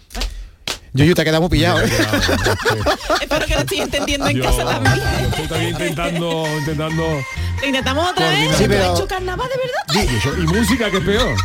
[0.93, 1.85] Yuyu, te ha quedado muy pillado, ¿eh?
[3.21, 4.99] Espero que lo estoy entendiendo en Yo, casa también.
[5.29, 7.23] estoy también intentando, intentando.
[7.61, 8.39] ¿Lo intentamos otra vez?
[8.39, 10.11] Sí, ¿Tú has pero- hecho carnaval de verdad?
[10.11, 11.35] Y, eso- y música que es peor.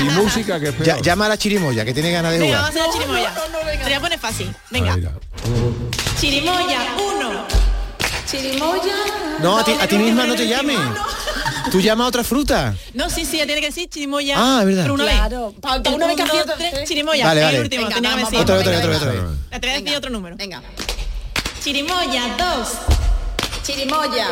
[0.00, 0.86] Y música que es peor.
[0.86, 2.72] Ya- llama a la chirimoya, que tiene ganas de Venga, jugar.
[2.74, 3.78] vamos a hacer la chirimoya.
[3.78, 4.54] Te voy a poner fácil.
[4.70, 4.96] Venga.
[6.20, 7.46] Chirimoya, uno.
[8.26, 8.94] Chirimoya.
[9.40, 10.78] No, a ti, a ti misma no te llames.
[11.70, 12.74] tú llamas a otra fruta.
[12.94, 14.34] No, sí, sí, ya tiene que decir chirimoya.
[14.38, 14.82] Ah, es verdad.
[14.82, 15.80] Pero una Claro, vez.
[15.84, 17.26] El una vez que aciertas, tres, chirimoya.
[17.26, 17.60] Vale, el vale.
[17.60, 18.38] último, Venga, tenía que decir.
[18.38, 18.96] Otra vez, otra vez, venga,
[19.56, 19.96] otra vez.
[19.96, 20.36] Otro número.
[20.36, 20.62] Venga.
[21.62, 22.68] Chirimoya, dos.
[23.64, 24.26] Chirimoya.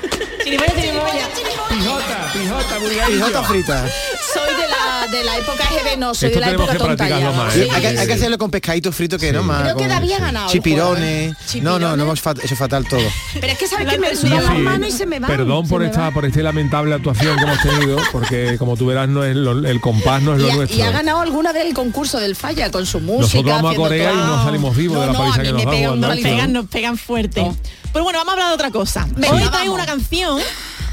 [0.44, 1.28] Chirimoya, chirimoya.
[1.68, 3.16] Pijota, pijota, vulgarillo.
[3.26, 3.86] Pijota frita.
[4.32, 7.08] Soy de la, de la época GB, no, soy Esto de la época que tonta
[7.08, 7.30] ya.
[7.32, 7.68] más, Sí, ¿eh?
[7.72, 9.62] hay, que, hay que hacerlo con pescadito frito que no más.
[9.62, 11.34] Creo que con- David ha ganado Chipirones.
[11.52, 11.64] juego.
[11.64, 13.00] No, no, no hemos fa- hecho fatal todo.
[13.34, 14.58] Pero es que sabes que me sudan las Sí.
[14.62, 15.30] manos y se me van.
[15.30, 19.24] Perdón por esta por esta lamentable actuación que hemos tenido, porque como tú verás no
[19.24, 20.78] es lo- el compás no es lo Y nuestro.
[20.78, 23.42] y ha ganado alguna del concurso del falla con su música.
[23.42, 25.52] Nosotros vamos a Corea y no salimos vivos de la paliza a que.
[25.98, 27.44] Nos pegan, nos pegan fuerte.
[27.92, 29.06] Pero bueno, vamos a hablar de otra cosa.
[29.10, 29.50] Venga, Hoy vamos.
[29.52, 30.38] traigo una canción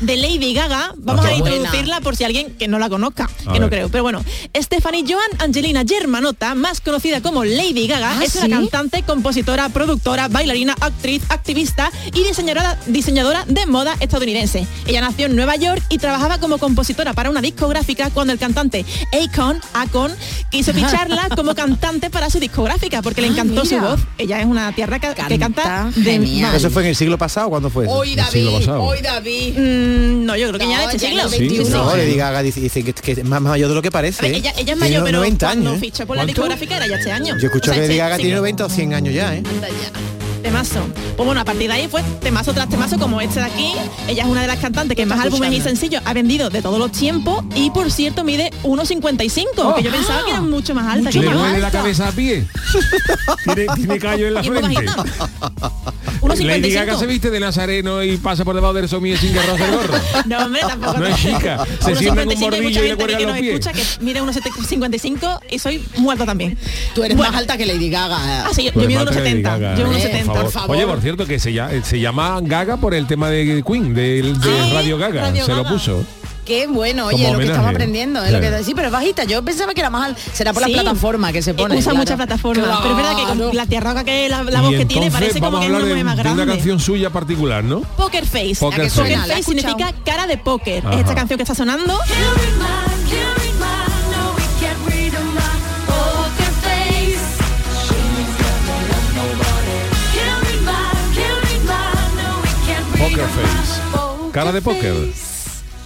[0.02, 0.94] de Lady Gaga.
[0.98, 3.90] Vamos Ah, a introducirla por si alguien que no la conozca, A que no creo.
[3.90, 4.24] Pero bueno,
[4.56, 8.40] Stephanie Joan Angelina Germanota, más conocida como Lady Gaga, Ah, es ¿sí?
[8.46, 14.66] una cantante, compositora, productora, bailarina, actriz, activista y diseñadora, diseñadora de moda estadounidense.
[14.86, 18.86] Ella nació en Nueva York y trabajaba como compositora para una discográfica cuando el cantante
[19.14, 20.12] Akon, Akon
[20.52, 24.00] quiso ficharla como cantante para su discográfica porque le Ah, encantó su voz.
[24.18, 26.56] Ella es una tierra que, que canta Canta de genial.
[26.56, 27.50] ¿Eso fue en el siglo pasado?
[27.50, 27.86] ¿Cuándo fue?
[27.88, 29.58] Hoy David, hoy David.
[29.58, 31.24] Mm, no, yo creo que ya No, este ya en siglo.
[31.24, 31.66] el Sí, 21.
[31.66, 31.78] sí, sí.
[31.78, 34.22] No, Lady Gaga dice, dice que, que es más mayor de lo que parece.
[34.22, 35.82] Ver, ella, ella es mayor, pero 90 cuando años.
[35.82, 35.86] ¿eh?
[35.86, 36.34] fichó por la ¿Cuánto?
[36.42, 37.38] discográfica era ya este año.
[37.38, 38.42] Yo escucho O sea, que Lady este Gaga tiene siglo.
[38.42, 39.44] 90 o 100 años ya, ¿eh?
[39.50, 40.15] Anda ya.
[40.46, 40.88] Temazo.
[41.18, 43.74] Pues bueno, a partir de ahí fue temazo tras temazo como este de aquí.
[44.08, 46.78] Ella es una de las cantantes que más álbumes y sencillos ha vendido de todos
[46.78, 50.76] los tiempos y por cierto mide 1,55, oh, que yo ah, pensaba que era mucho
[50.76, 51.06] más alta.
[51.06, 51.58] Mucho que más alta.
[51.58, 52.46] la cabeza a pie?
[53.76, 54.86] tiene, callo en la frente.
[56.22, 56.46] 1,55.
[56.46, 59.72] Lady Gaga se viste de nazareno y pasa por debajo del sombrero sin que el
[59.72, 59.96] gorro.
[60.28, 61.00] No, hombre, tampoco.
[61.00, 61.66] No es chica.
[61.80, 63.60] Se sienta en un bordillo y le cuelga los pies.
[63.60, 66.56] Escucha que mide 1,55 y soy muerta también.
[66.94, 68.46] Tú eres bueno, más alta que Lady Gaga.
[68.46, 69.78] Ah, sí, yo, yo mido pues 1,70.
[69.78, 70.35] Yo 1,70.
[70.68, 71.54] Oye, por cierto, que se
[72.00, 74.34] llama, Gaga por el tema de Queen, de.
[74.44, 75.34] Ah, Radio Gaga.
[75.34, 76.06] Se lo puso.
[76.46, 78.22] Qué bueno, oye, lo que estamos aprendiendo.
[78.24, 79.24] Lo que, sí, pero es bajita.
[79.24, 80.10] Yo pensaba que era más...
[80.10, 80.72] Al, será por sí.
[80.72, 81.76] la plataforma que se eh, pone.
[81.76, 81.98] Usa claro.
[81.98, 82.80] muchas plataformas.
[82.84, 85.60] Pero es verdad que con la tierra que la, la voz que tiene parece como
[85.60, 86.38] que es una más grande.
[86.38, 87.82] De una canción suya particular, ¿no?
[87.82, 88.58] Poker Face.
[88.60, 90.84] Poker, Face, significa cara de póker.
[90.92, 91.98] Es esta canción que está sonando.
[102.98, 103.82] Poker Face.
[104.32, 104.94] Cara de póker.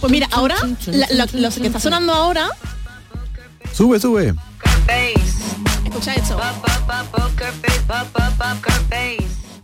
[0.00, 0.56] Pues mira, ahora
[0.86, 2.48] la- la- lo que está sonando ahora,
[3.72, 4.34] Sube, sube.
[5.84, 6.38] escucha esto.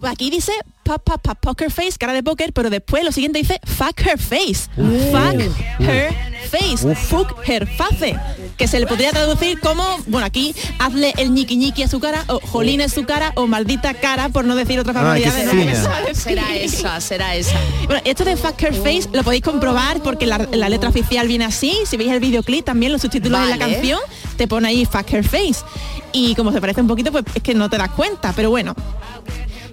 [0.00, 0.52] Pues aquí dice
[0.86, 4.18] pa, pa, pa, poker face, cara de póker, pero después lo siguiente dice fuck her
[4.18, 4.68] face.
[5.10, 5.40] Fuck
[5.80, 6.14] her
[6.48, 6.94] face.
[6.94, 8.16] Fuck her face.
[8.56, 12.24] Que se le podría traducir como, bueno, aquí hazle el ñiqui ñiqui a su cara,
[12.28, 15.74] o jolín en su cara, o maldita cara, por no decir otra de no me
[15.74, 16.14] sale.
[16.14, 17.58] Será esa, será esa.
[17.86, 21.44] Bueno, esto de Fuck Her Face lo podéis comprobar porque la, la letra oficial viene
[21.44, 21.76] así.
[21.84, 23.98] Si veis el videoclip también, los subtítulos de la canción,
[24.36, 25.64] te pone ahí Fuck Her Face.
[26.12, 28.74] Y como se parece un poquito, pues es que no te das cuenta, pero bueno.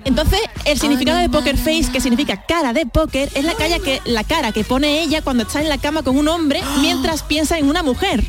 [0.06, 4.02] Entonces, el significado de poker face, que significa cara de póker, es la cara que
[4.06, 7.58] la cara que pone ella cuando está en la cama con un hombre mientras piensa
[7.58, 8.24] en una mujer.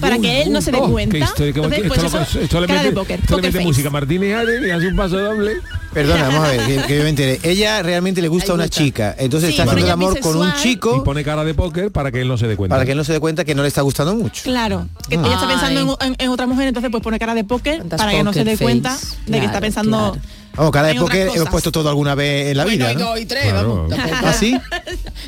[0.00, 1.16] para que él no se dé Oh, cuenta.
[1.18, 3.42] historia, Entonces, pues esto, eso, lo- esto le cara mete, de póker, esto le poker
[3.50, 3.66] mete face.
[3.66, 4.30] música Martínez
[4.66, 5.52] y hace un paso doble.
[5.92, 7.40] Perdona, vamos a ver, que, que yo me enteré.
[7.42, 10.42] Ella realmente le gusta a una chica, entonces Sí, está haciendo el amor con un
[10.42, 10.60] bisexual.
[10.60, 12.74] Y chico pone cara de póker para que él no se dé cuenta.
[12.76, 14.42] para que él no se dé cuenta que no le está gustando mucho.
[14.44, 17.44] Claro, que ella está pensando en, en- en otra mujer, entonces pues pone cara de
[17.44, 20.20] póker para que no se dé cuenta de que está pensando claro.
[20.58, 23.16] Vamos, cara de en otras póker hemos puesto todo alguna vez en la vida, ¿no?
[23.16, 23.86] y tres, Claro.
[23.88, 23.98] vamos.
[24.24, 24.58] ¿Ah, sí?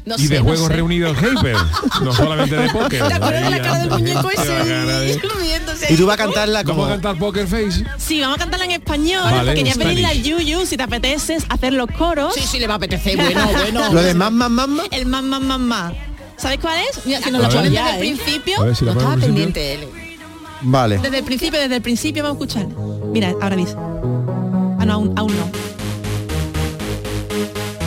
[0.06, 0.72] No y sé, de no juegos sé.
[0.72, 1.56] reunidos Hyper,
[2.02, 3.06] no solamente de póker.
[3.06, 5.20] ¿Te acuerdas de la cara del muñeco ese?
[5.90, 6.82] Y tú vas a cantarla como...
[6.82, 7.84] ¿Vamos a cantar Poker Face?
[7.98, 9.22] Sí, vamos a cantarla en español.
[9.30, 10.22] Vale, Quería en pedirle al.
[10.22, 12.34] Yuyu, si te apetece, hacer los coros.
[12.34, 13.16] Sí, sí, le va a apetecer.
[13.16, 13.92] Bueno, bueno.
[13.92, 14.86] Lo de más, más, más, más.
[14.90, 15.92] El más, más, más, más.
[16.36, 17.04] ¿Sabes cuál es?
[17.04, 18.74] Mira, si nos A lo ponen Ya, desde el principio.
[18.74, 19.88] Si No estaba pendiente él.
[20.62, 20.98] Vale.
[20.98, 22.66] Desde el principio, desde el principio vamos a escuchar.
[23.12, 23.74] Mira, ahora dice.
[24.80, 25.50] Ah, no, aún, aún no.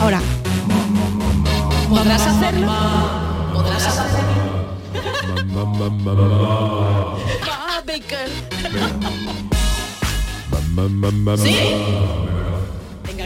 [0.00, 0.20] Ahora.
[1.88, 2.72] ¿Podrás hacerlo?
[3.52, 4.14] ¿Podrás hacerlo?
[7.84, 8.30] Baker.
[11.38, 11.56] ¿Sí?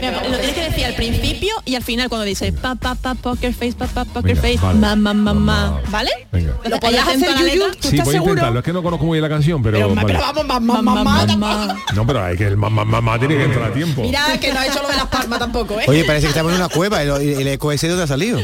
[0.01, 3.15] Mira, lo tienes que decir al principio y al final cuando dice pa pa pa
[3.15, 4.79] poker face pa pa poker Venga, face vale.
[4.79, 6.09] ma ma ma ma ¿vale?
[6.31, 6.53] Venga.
[6.67, 7.67] ¿Lo atento hacer, la letra.
[7.81, 8.59] ¿Tú Sí, estás voy a intentarlo.
[8.59, 10.07] Es que no conozco muy bien la canción, pero, Pero, vale.
[10.07, 11.65] pero vamos, mamá, Ma, ma, mamá, ma, mamá.
[11.67, 11.93] ma.
[11.95, 14.01] No, pero hay que el mamá mamá tiene que entrar a tiempo.
[14.01, 15.85] Mira que no ha hecho lo de las palmas tampoco, ¿eh?
[15.87, 18.39] Oye, parece que estamos en una cueva y el eco ese de dónde ha salido.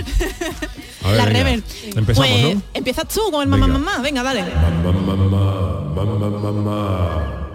[1.04, 1.38] A ver, La venga.
[1.40, 1.64] rever.
[1.96, 2.62] Empezamos, pues, ¿no?
[2.74, 3.80] empiezas tú con el mamá Venga.
[3.80, 7.46] mamá venga dale Ma, ma, ma, ma, ma, ma, ma, ma.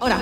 [0.00, 0.18] ahora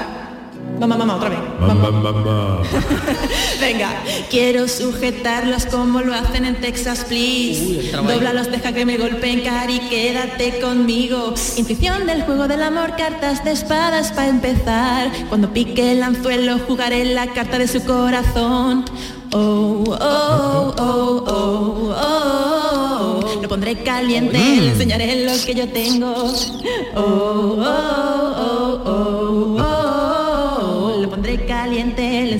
[0.81, 1.39] Mamá, mamá, otra vez.
[1.61, 2.63] Mamá, mamá.
[3.61, 7.93] Venga, quiero sujetarlos como lo hacen en Texas, please.
[7.93, 11.35] Dóblalos, deja que me golpeen, cari, quédate conmigo.
[11.57, 15.13] Intuición del juego del amor, cartas de espadas para empezar.
[15.29, 18.85] Cuando pique el anzuelo, jugaré la carta de su corazón.
[19.35, 23.41] Oh, oh, oh, oh, oh.
[23.41, 26.13] Lo pondré caliente, le enseñaré lo que yo tengo.
[26.95, 28.12] Oh, oh, oh,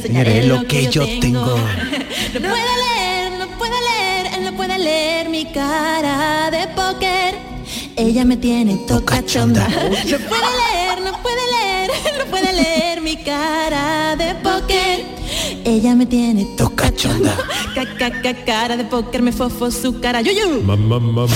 [0.03, 1.57] enseñaré lo que yo tengo.
[2.35, 7.35] No puede leer, no puede leer, él no puede leer mi cara de póker.
[7.97, 9.69] Ella me tiene tocachonda.
[9.69, 15.22] No puede leer, no puede leer, él no puede leer mi cara de póker.
[15.65, 17.37] Ella me tiene tocachonda.
[17.75, 20.21] Caca, cara de póker, me fofo su cara.
[20.21, 20.63] Yuyu.
[20.63, 21.27] Mamá, mamá.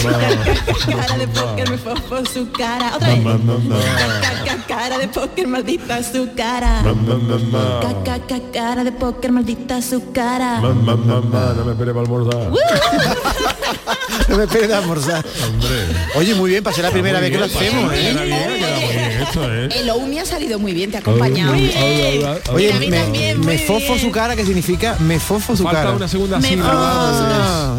[0.85, 2.97] Cara de póker, me fofo su cara.
[2.97, 3.23] Otra vez.
[3.23, 3.77] Mamá, mamá.
[4.21, 6.83] Caca, cara de póker, maldita su cara.
[6.83, 7.81] Mamá, mamá.
[8.05, 10.61] Caca, cara de póker, maldita su cara.
[10.61, 12.53] Mamá, mamá, no me esperes para almorzar.
[14.29, 15.25] No me esperes de almorzar.
[15.47, 15.69] Hombre.
[16.15, 19.21] Oye, muy bien, para ser la primera vez que lo hacemos, ¿eh?
[19.23, 19.69] esto, ¿eh?
[19.81, 21.53] El OUMI ha salido muy bien, te ha acompañado.
[21.53, 24.97] Oye, A mí me, también, muy me fofo su cara, ¿qué significa?
[25.01, 25.93] Me fofo su Falta cara.
[25.97, 26.39] una segunda.
[26.63, 27.77] Ah,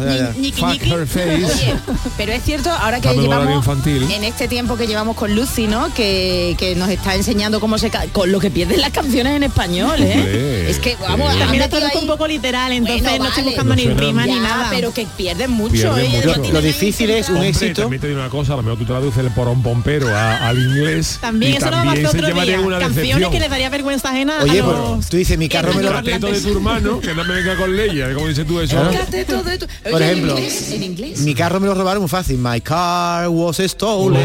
[2.16, 4.10] pero es cierto, ahora que llevamos infantil.
[4.10, 5.92] en este tiempo que llevamos con Lucy, ¿no?
[5.94, 9.96] Que, que nos está enseñando cómo se con lo que pierden las canciones en español,
[10.00, 10.66] ¿eh?
[10.68, 13.86] Es que vamos, También lo ahí- un poco literal, entonces Bueno, no estoy buscando ni
[13.88, 14.68] rima ni nada.
[14.70, 16.08] pero que pierden mucho, Pierden ¿eh?
[16.16, 16.27] mucho.
[16.36, 17.82] Lo Lo, lo difícil es un Hombre, éxito.
[17.82, 20.58] también te digo una cosa, a lo mejor tú traduces el porón pompero a- al
[20.58, 21.18] inglés.
[21.20, 22.60] También y eso lo también hacer se otro día.
[22.60, 23.32] una Canciones decepción.
[23.32, 25.08] que le daría vergüenza ajena Oye, a pues los...
[25.08, 25.92] tú dices, mi carro me lo...
[25.92, 28.76] Cateto de tu hermano, que no me venga con leña, como dices tú eso.
[28.92, 31.18] Cateto de tu- Oye, Por ejemplo, en inglés, en inglés.
[31.20, 32.38] Mi carro me lo robaron muy fácil.
[32.38, 34.22] My car was stolen.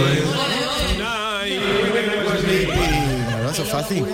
[3.28, 4.06] Claro, eso es fácil.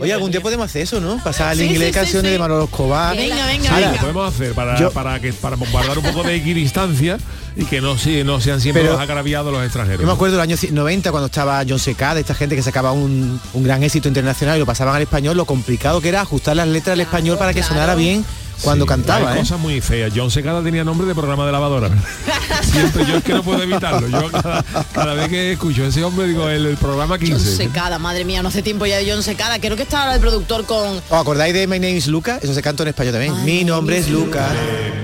[0.00, 1.22] Oye, algún día podemos hacer eso, ¿no?
[1.22, 2.32] Pasar al Sí, inglés sí, canciones sí.
[2.32, 3.16] de Manolo Escobar.
[3.16, 4.00] Venga, venga, Ahora, Lo venga.
[4.00, 7.18] podemos hacer para, Yo- para que para guardar un poco de equidistancia
[7.56, 10.00] y que no, sí, no sean siempre Pero- los agraviados los extranjeros.
[10.00, 13.40] Yo me acuerdo del año 90 cuando estaba John Secada, esta gente que sacaba un,
[13.52, 16.68] un gran éxito internacional y lo pasaban al español, lo complicado que era ajustar las
[16.68, 18.24] letras al español para que sonara bien
[18.62, 19.40] cuando Sí, cantaba, hay ¿eh?
[19.40, 20.12] cosas muy feas.
[20.14, 21.90] John Secada tenía nombre de programa de lavadora.
[22.62, 24.08] Siempre yo es que no puedo evitarlo.
[24.08, 27.56] Yo cada, cada vez que escucho a ese hombre digo el, el programa John 15.
[27.56, 29.58] Secada, madre mía, no hace tiempo ya de John Secada.
[29.60, 30.96] Creo que está ahora el productor con...
[30.96, 32.38] ¿Os acordáis de My Name is Luca?
[32.42, 33.44] Eso se canta en español también.
[33.44, 34.48] Mi nombre es Luca.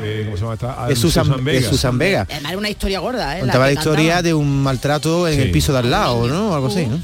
[0.02, 0.86] Eh, ¿Cómo se llama esta?
[0.90, 1.58] Es Susan, Vega.
[1.60, 2.26] es Susan Vega.
[2.28, 3.40] Además era una historia gorda, ¿eh?
[3.40, 4.22] Contaba la historia cantaba.
[4.22, 5.40] de un maltrato en Sí.
[5.42, 6.54] el piso de al lado, ¿no?
[6.54, 6.98] Algo así, ¿no?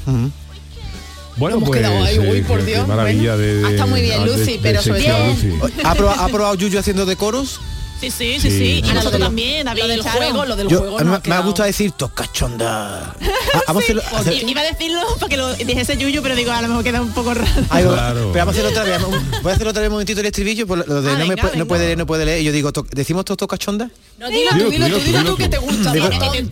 [1.41, 3.37] Bueno, Hemos pues quedado ahí, eh, uy, por qué- Dios, maravilla bueno.
[3.37, 5.69] de, de- Ah, está muy bien, de- Lucy, de pero sobre todo-.
[5.83, 7.59] ¿Ha probado, ha probado Yuyu haciendo de coros?
[8.01, 8.63] Sí, sí, sí, Sí.
[8.83, 10.17] Y lo nosotros también, lo del Charo.
[10.17, 11.43] juego, lo del Yo, juego no me, ha me ha quedado.
[11.43, 13.15] gustado decir tocachonda.
[13.53, 14.01] Ah, Vamos a hacerlo.
[14.01, 16.83] I- hacer- Iba a decirlo para que lo dijese Yuyu, pero digo, a lo mejor
[16.85, 17.49] queda un poco raro.
[17.69, 18.29] Ay, va- Claro.
[18.33, 19.01] Pero vamos a hacerlo otra vez.
[19.43, 20.65] Voy a hacerlo otra vez un momentito el estribillo.
[20.65, 21.65] Por lo de Ah, no, puede, no venga.
[21.65, 22.41] puede leer, no puede leer.
[22.41, 23.89] Y yo digo, to- ¿decimos todos tocachonda?
[24.17, 25.91] No, dilo Dilo tú, dilo tú, dilo tú, que te gusta.
[25.91, 25.99] Te-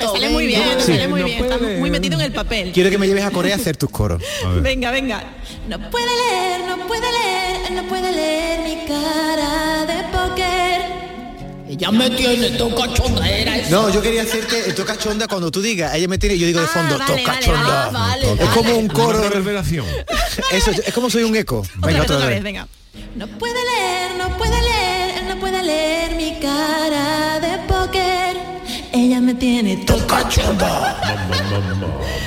[0.05, 1.37] sale muy bien, te sale muy bien.
[1.47, 1.77] Puede.
[1.77, 2.71] muy metido en el papel.
[2.73, 4.21] Quiero que me lleves a Corea a hacer tus coros.
[4.61, 5.23] Venga, venga.
[5.67, 11.08] No puede leer, no puede leer, no puede leer mi cara de póker.
[11.69, 13.69] Ella me tiene tocachonda, era eso.
[13.69, 16.65] No, yo quería hacerte el tocachonda cuando tú digas, ella me tiene, yo digo de
[16.65, 17.83] Ah, fondo, vale, vale, tocachonda.
[17.85, 19.19] Ah, vale, Es como un coro.
[19.19, 19.85] Una reverberación.
[20.51, 21.59] Eso, es como soy un eco.
[21.59, 22.35] Otra Venga, vez, otra otra vez.
[22.37, 22.67] vez, venga.
[23.15, 28.37] No puede leer, no puede leer, él no puede leer mi cara de póker.
[28.91, 30.99] Ella me tiene tocachonda.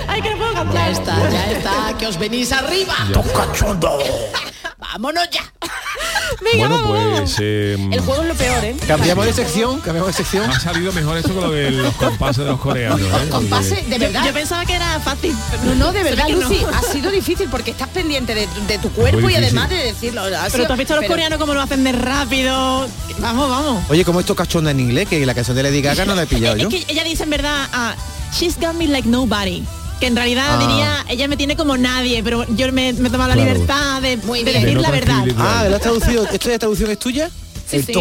[0.07, 0.91] Ay, que no puedo Ya cantar.
[0.93, 2.95] está, ya está, que os venís arriba.
[3.13, 3.91] Tocachonda.
[4.83, 5.43] Vámonos ya.
[6.43, 7.21] Venga, bueno, vamos, vamos.
[7.21, 8.77] pues eh, El juego es lo peor, ¿eh?
[8.87, 10.51] Cambiamos de sección, cambiamos de sección.
[10.51, 13.01] ha salido mejor esto que lo de los compases de los coreanos.
[13.01, 13.05] ¿eh?
[13.11, 14.25] Porque- Compase, de verdad.
[14.27, 15.37] yo pensaba que era fácil.
[15.51, 16.41] pero No, no, de verdad, no.
[16.41, 20.23] Lucy, ha sido difícil porque estás pendiente de, de tu cuerpo y además de decirlo.
[20.51, 22.89] Pero tú has visto a los pero- coreanos cómo lo hacen de rápido.
[23.19, 23.85] Vamos, vamos.
[23.89, 25.09] Oye, ¿cómo es tocachonda en inglés?
[25.09, 26.69] Que la canción de Lady Gaga no la he pillado Es yo.
[26.71, 27.95] que ella dice en verdad, ah,
[28.37, 29.63] she's got me like nobody.
[30.03, 30.59] Que en realidad Ah.
[30.59, 34.17] diría, ella me tiene como nadie, pero yo me, me he tomado la libertad de,
[34.17, 34.63] Muy de bien.
[34.65, 35.25] decir De no la verdad.
[35.39, 36.27] Ah, ¿lo has traducido?
[36.29, 37.31] ¿Esto de traducción es tuya?
[37.71, 37.93] Sí, ¿El sí.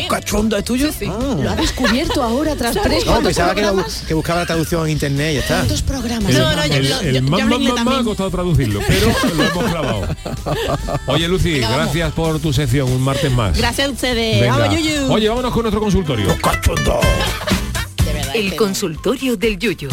[0.58, 0.88] es tuyo?
[0.92, 1.06] Sí, sí.
[1.08, 1.36] Ah.
[1.40, 3.62] Lo ha descubierto ahora tras tres No, pensaba que,
[4.16, 5.56] buscaba la traducción en internet y ya está.
[5.58, 6.34] ¿Cuántos programas?
[6.34, 10.08] No, no, yo- el, yo- el yo mamá ha costado traducirlo, pero lo hemos clavado.
[11.06, 13.56] Oye, Lucy, Venga, gracias por tu sección, un martes más.
[13.56, 14.42] Gracias a ustedes.
[14.42, 14.58] Venga.
[14.58, 15.14] Vamos, Yuyu.
[15.14, 16.36] Oye, vámonos con nuestro consultorio.
[18.34, 19.90] El consultorio del Yuyu.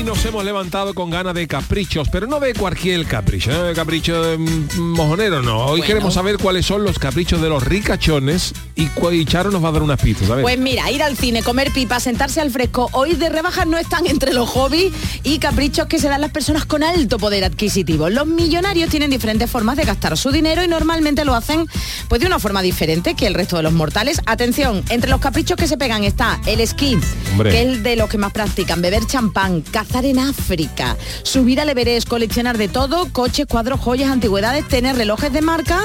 [0.00, 3.74] Hoy nos hemos levantado con ganas de caprichos, pero no de cualquier capricho, no de
[3.74, 5.58] capricho de, mm, mojonero, no.
[5.58, 5.84] Hoy Bueno.
[5.84, 9.72] queremos saber cuáles son los caprichos de los ricachones y, y Charo nos va a
[9.72, 10.42] dar unas pistas, ¿sabes?
[10.42, 14.06] Pues mira, ir al cine, comer pipa, sentarse al fresco ir de rebajas no están
[14.06, 14.90] entre los hobbies
[15.22, 18.08] y caprichos que se dan las personas con alto poder adquisitivo.
[18.08, 21.66] Los millonarios tienen diferentes formas de gastar su dinero y normalmente lo hacen
[22.08, 24.22] pues de una forma diferente que el resto de los mortales.
[24.24, 26.96] Atención, entre los caprichos que se pegan está el esquí,
[27.32, 27.50] Hombre.
[27.50, 32.08] que es de los que más practican, beber champán, cazar en África, subir al Everest,
[32.08, 35.80] coleccionar de todo, coches, cuadros, joyas, antigüedades, tener relojes de marca,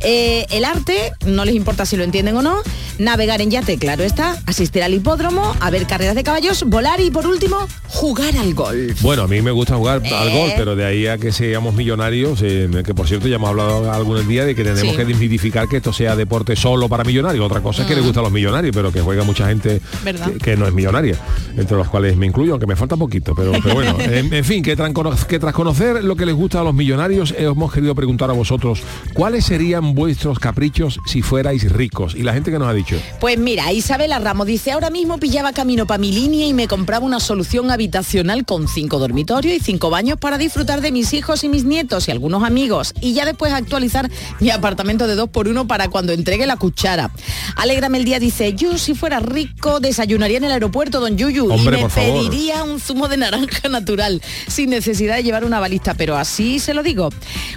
[0.00, 2.56] eh, el arte, no les importa si lo entienden o no,
[2.98, 7.10] navegar en yate, claro está, asistir al hipódromo, a ver carreras de caballos, volar y
[7.10, 7.56] por último,
[7.88, 9.00] jugar al golf.
[9.02, 10.36] Bueno, a mí me gusta jugar al Eh.
[10.38, 13.90] gol, pero de ahí a que seamos millonarios, eh, que por cierto ya hemos hablado
[13.92, 14.96] algún día de que tenemos Sí.
[14.96, 17.46] que desmitificar que esto sea deporte solo para millonarios.
[17.46, 18.04] Otra cosa es que le Mm.
[18.04, 21.16] gusta a los millonarios, pero que juega mucha gente que, que no es millonaria,
[21.56, 24.62] entre los cuales me incluyo, aunque me falta poquito, pero, pero bueno, en, en fin,
[24.62, 27.72] que, tras cono- que tras conocer lo que les gusta a los millonarios, eh, hemos
[27.72, 28.80] querido preguntar a vosotros,
[29.12, 32.14] ¿cuáles serían vuestros caprichos si fuerais ricos?
[32.14, 35.52] Y la gente que nos ha dicho, Pues mira, Isabela Ramos dice, ahora mismo pillaba
[35.52, 39.90] camino para mi línea y me compraba una solución habitacional con cinco dormitorios y cinco
[39.90, 42.94] baños para disfrutar de mis hijos y mis nietos y algunos amigos.
[43.00, 47.10] Y ya después actualizar mi apartamento de dos por uno para cuando entregue la cuchara.
[47.56, 51.78] Alégrame el día dice, yo si fuera rico desayunaría en el aeropuerto, don Yuyu, Hombre,
[51.78, 52.12] y me por favor.
[52.28, 53.33] pediría un zumo de naranja
[53.70, 57.10] natural sin necesidad de llevar una balista, pero así se lo digo.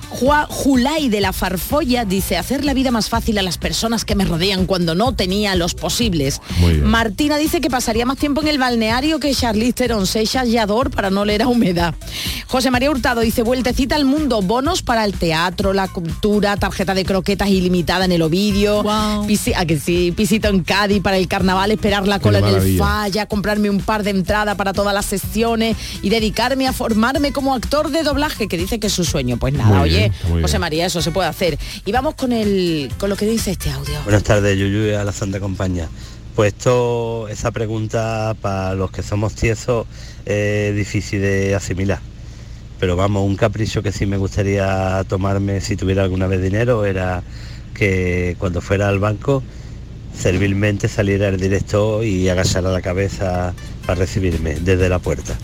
[0.09, 4.15] Juan Julay de la Farfolla dice, hacer la vida más fácil a las personas que
[4.15, 6.41] me rodean cuando no tenía los posibles.
[6.83, 10.89] Martina dice que pasaría más tiempo en el balneario que Charlize Theron, Seixas y Ador
[10.91, 11.93] para no leer a humedad.
[12.47, 17.03] José María Hurtado dice, vueltecita al mundo, bonos para el teatro, la cultura, tarjeta de
[17.03, 18.83] croquetas ilimitada en el Ovidio,
[19.27, 22.51] pisi- a que sí, pisito en Cádiz para el carnaval, esperar la cola en el
[22.79, 25.66] falla, comprarme un par de entradas para todas las sesiones
[26.01, 29.37] y dedicarme a formarme como actor de doblaje, que dice que es su sueño.
[29.37, 30.61] Pues nada, Muy oye, José bien.
[30.61, 31.57] María, eso se puede hacer.
[31.85, 34.01] Y vamos con el con lo que dice este audio.
[34.03, 35.87] Buenas tardes, Yuyu y a la Santa Compañía.
[36.35, 39.87] Pues esto, esa pregunta para los que somos tiesos
[40.25, 41.99] es difícil de asimilar.
[42.79, 47.23] Pero vamos, un capricho que sí me gustaría tomarme si tuviera alguna vez dinero era
[47.73, 49.41] que cuando fuera al banco
[50.13, 53.53] servilmente saliera el directo y agachara la cabeza
[53.87, 55.37] para recibirme desde la puerta.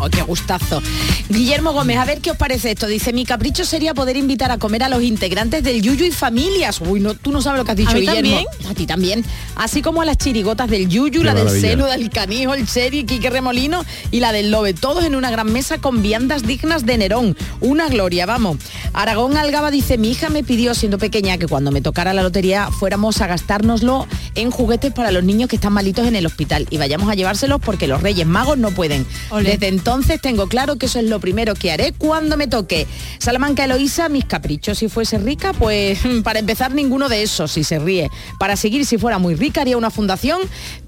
[0.00, 0.82] Oh, qué gustazo.
[1.28, 2.86] Guillermo Gómez, a ver qué os parece esto.
[2.86, 6.80] Dice, mi capricho sería poder invitar a comer a los integrantes del Yuyu y familias.
[6.80, 8.36] Uy, no, tú no sabes lo que has dicho, ¿A mí Guillermo.
[8.36, 8.70] también?
[8.70, 9.24] A ti también.
[9.56, 13.04] Así como a las chirigotas del Yuyu, Qué la del seno, del canijo, el Cheri,
[13.04, 14.74] Quique Remolino y la del Lobe.
[14.74, 17.36] Todos en una gran mesa con viandas dignas de Nerón.
[17.60, 18.58] Una gloria, vamos.
[18.92, 22.68] Aragón Algaba dice, mi hija me pidió siendo pequeña que cuando me tocara la lotería
[22.70, 26.76] fuéramos a gastárnoslo en juguetes para los niños que están malitos en el hospital y
[26.76, 29.06] vayamos a llevárselos porque los Reyes Magos no pueden.
[29.42, 32.88] Desde entonces tengo claro que eso es lo primero que haré cuando me toque.
[33.20, 34.78] Salamanca Eloísa, mis caprichos.
[34.78, 38.10] Si fuese rica, pues para empezar ninguno de esos, si se ríe.
[38.40, 40.40] Para seguir, si fuera muy rica, haría una fundación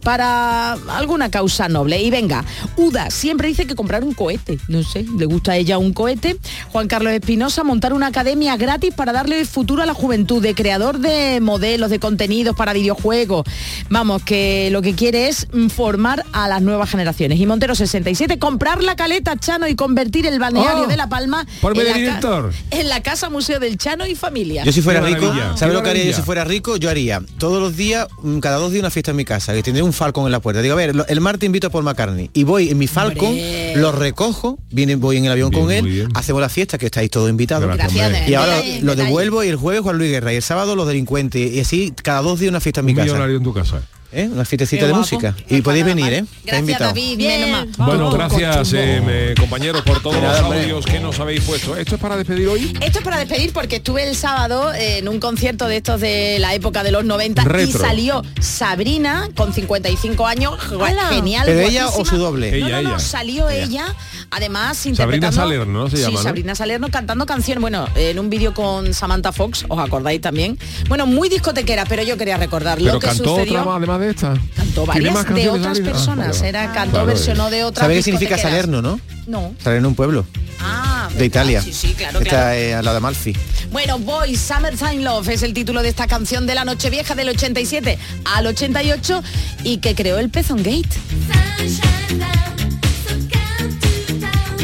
[0.08, 2.00] para alguna causa noble.
[2.00, 2.42] Y venga,
[2.78, 4.58] Uda siempre dice que comprar un cohete.
[4.66, 6.38] No sé, le gusta a ella un cohete.
[6.72, 10.98] Juan Carlos Espinosa, montar una academia gratis para darle futuro a la juventud, de creador
[11.00, 13.44] de modelos, de contenidos para videojuegos.
[13.90, 15.46] Vamos, que lo que quiere es
[15.76, 17.38] formar a las nuevas generaciones.
[17.38, 21.44] Y Montero 67, comprar la caleta Chano y convertir el balneario Oh, de La Palma
[21.62, 22.52] en la, director.
[22.70, 24.64] en la casa museo del Chano y familia.
[24.64, 26.78] Yo si fuera rico, ¿sabes lo que haría yo si fuera rico?
[26.78, 29.62] Yo haría todos los días, mm, cada dos días una fiesta en mi casa, que
[29.62, 30.62] tendría un Falcon en la puerta.
[30.62, 33.74] Digo, a ver, el martes invito a Paul McCartney y voy en mi Falcon, Hombre.
[33.76, 36.08] lo recojo, viene, voy en el avión Bien, con él, bien.
[36.14, 37.66] hacemos la fiesta, que estáis todos invitados.
[37.76, 39.06] Gracias, Y ahora detalle, lo detalle.
[39.08, 42.22] devuelvo y el jueves Juan Luis Guerra y el sábado los delincuentes y así cada
[42.22, 43.06] dos días una fiesta en mi un casa.
[43.06, 43.82] millonario en tu casa.
[44.10, 44.26] ¿Eh?
[44.32, 45.34] Una fiestecita de música.
[45.50, 46.12] Y podéis venir.
[46.12, 46.24] ¿eh?
[46.44, 46.84] Gracias, invitado.
[46.86, 47.18] David.
[47.18, 47.72] Bien.
[47.76, 51.76] Bueno, gracias, eh, me- compañeros, por todos los audios que nos habéis puesto.
[51.76, 52.72] ¿Esto es para despedir hoy?
[52.80, 56.54] Esto es para despedir porque estuve el sábado en un concierto de estos de la
[56.54, 61.08] época de los 90 y salió Sabrina con 55 años, ¡Hala!
[61.10, 61.44] genial.
[61.46, 62.50] ¿Pero ella o su doble?
[62.50, 62.98] No, Ella, no, no, ella.
[62.98, 63.94] salió ella,
[64.30, 65.30] además Sabrina.
[65.32, 65.90] Salerno, ¿no?
[65.90, 66.22] Se sí, llama, ¿no?
[66.22, 70.58] Sabrina Salerno cantando canción, bueno, en un vídeo con Samantha Fox, ¿os acordáis también?
[70.88, 73.52] Bueno, muy discotequera, pero yo quería recordar Pero lo que cantó sucedió.
[73.60, 73.64] otra
[73.98, 74.34] más, de esta.
[74.56, 75.78] Cantó ¿Tiene más varias de otras?
[75.80, 78.38] Ah, personas, era cantó, Claro, versionó de otras ¿Sabes qué significa.
[78.38, 79.00] Salerno, no?
[79.26, 79.54] No.
[79.62, 80.24] Salerno un pueblo.
[80.60, 81.24] Ah, De.
[81.26, 81.62] Italia.
[81.62, 82.52] Sí, sí, claro, Está claro.
[82.56, 83.36] eh, al lado de Amalfi.
[83.70, 87.98] Bueno, Boys, Summertime Love es el título de esta canción de la Nochevieja del 87
[88.24, 89.22] al 88
[89.64, 90.88] y que creó el Pezón Gate.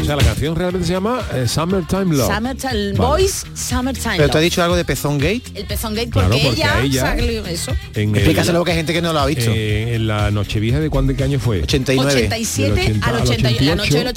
[0.05, 2.31] O sea, la canción realmente se llama eh, Summertime Love.
[2.35, 2.93] Summertime, Vale.
[2.93, 4.17] Boys Summertime.
[4.17, 4.43] Pero has Love.
[4.43, 5.41] dicho algo de Pezón Gate.
[5.55, 7.71] El pezón gate Claro, porque, porque ella, ella- salió eso.
[7.95, 9.49] En Explícaselo porque hay gente que no lo ha visto.
[9.51, 11.63] eh, en la Nochevieja de cuándo y qué año fue?
[11.63, 12.13] 89.
[12.13, 13.97] 87 Del 80 al al 80, la noche 88.
[13.97, 14.07] del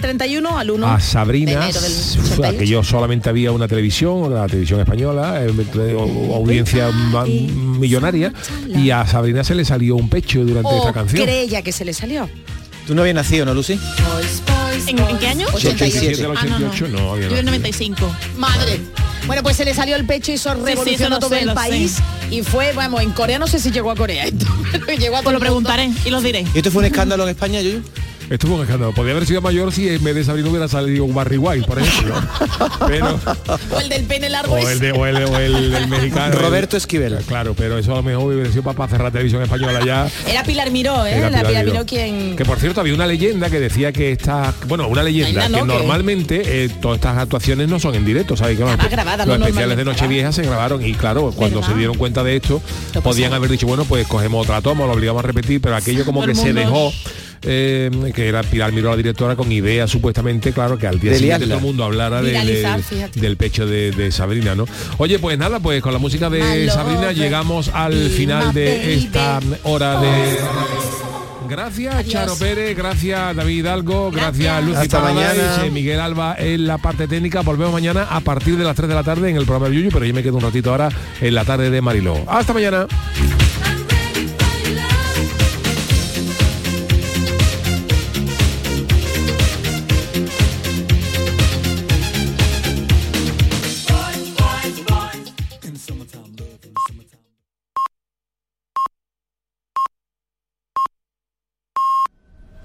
[0.00, 2.56] 87-31 al 1 a de Sabrina, enero del uf, 88.
[2.56, 5.92] aquello solamente había una televisión, la televisión española, eh, de-
[6.34, 8.32] audiencia millonaria,
[8.68, 11.22] y a Sabrina se le salió un pecho durante O esta canción.
[11.24, 12.28] cree ella que se le salió.
[12.86, 13.78] Tú no habías nacido, ¿no, Lucy?
[14.86, 15.46] ¿En, en qué año?
[15.52, 16.24] 87.
[16.24, 16.66] al Ah, no, no.
[16.68, 17.52] 88 no, había Yo en nacido.
[17.52, 18.16] 95.
[18.36, 18.80] Madre.
[19.26, 21.46] Bueno, pues se le salió el pecho y eso sí, revolucionó lo todo sé, el
[21.46, 21.96] lo país
[22.30, 24.46] y fue, vamos, en Corea no sé si llegó a Corea esto,
[24.86, 25.68] pero llegó a todo Pues lo el mundo.
[25.70, 26.44] preguntaré y los diré.
[26.54, 27.82] ¿Y esto fue un escándalo en España, Yuyu?
[28.28, 28.92] Esto fue un escándalo.
[28.92, 31.78] Podría haber sido mayor si en vez de Sabrina hubiera salido un Barry White, por
[31.78, 32.14] ejemplo.
[32.88, 33.20] pero,
[33.70, 36.34] O el del pene largo o el, de, o el, o el mexicano.
[36.36, 37.16] Roberto Esquivel.
[37.26, 40.08] Claro, pero eso a lo mejor hubiera sido para cerrar televisión española ya.
[40.26, 41.12] Era Pilar Miró, ¿eh?
[41.18, 41.74] Era la Pilar Pilar Miró.
[41.74, 42.36] Miró quien...
[42.36, 45.58] Que por cierto había una leyenda que decía que estas, bueno, una leyenda que ¿no?
[45.58, 48.58] Que- normalmente eh, todas estas actuaciones no son en directo, ¿sabes?
[48.58, 49.46] Que grabada, los ¿no?
[49.46, 49.84] especiales de.
[49.84, 51.72] Nochevieja se grabaron y claro, cuando ¿Verdad?
[51.72, 52.60] se dieron cuenta de esto,
[53.04, 56.24] podían haber dicho, bueno, pues cogemos otra toma, lo obligamos a repetir, pero aquello como
[56.26, 56.92] que se dejó
[57.42, 61.18] eh, que era Pilar Miró la directora con idea supuestamente, claro, que al día De
[61.18, 61.54] siguiente liarla.
[61.56, 62.32] todo el mundo hablara de-
[63.14, 64.66] del pecho de, de Sabrina, ¿no?
[64.98, 68.92] Oye, pues nada, pues con la música de Sabrina llegamos al final de baby.
[69.04, 70.36] esta hora de
[71.48, 75.64] Gracias Charo Pérez, gracias David Hidalgo, gracias, Lucy Hasta Paradise, mañana.
[75.66, 77.42] eh, Miguel Alba en la parte técnica.
[77.42, 79.90] Volvemos mañana a partir de las 3 de la tarde en el programa de Yuyu,
[79.92, 80.88] pero yo me quedo un ratito ahora
[81.20, 82.16] en la tarde de Mariló.
[82.26, 82.88] Hasta mañana.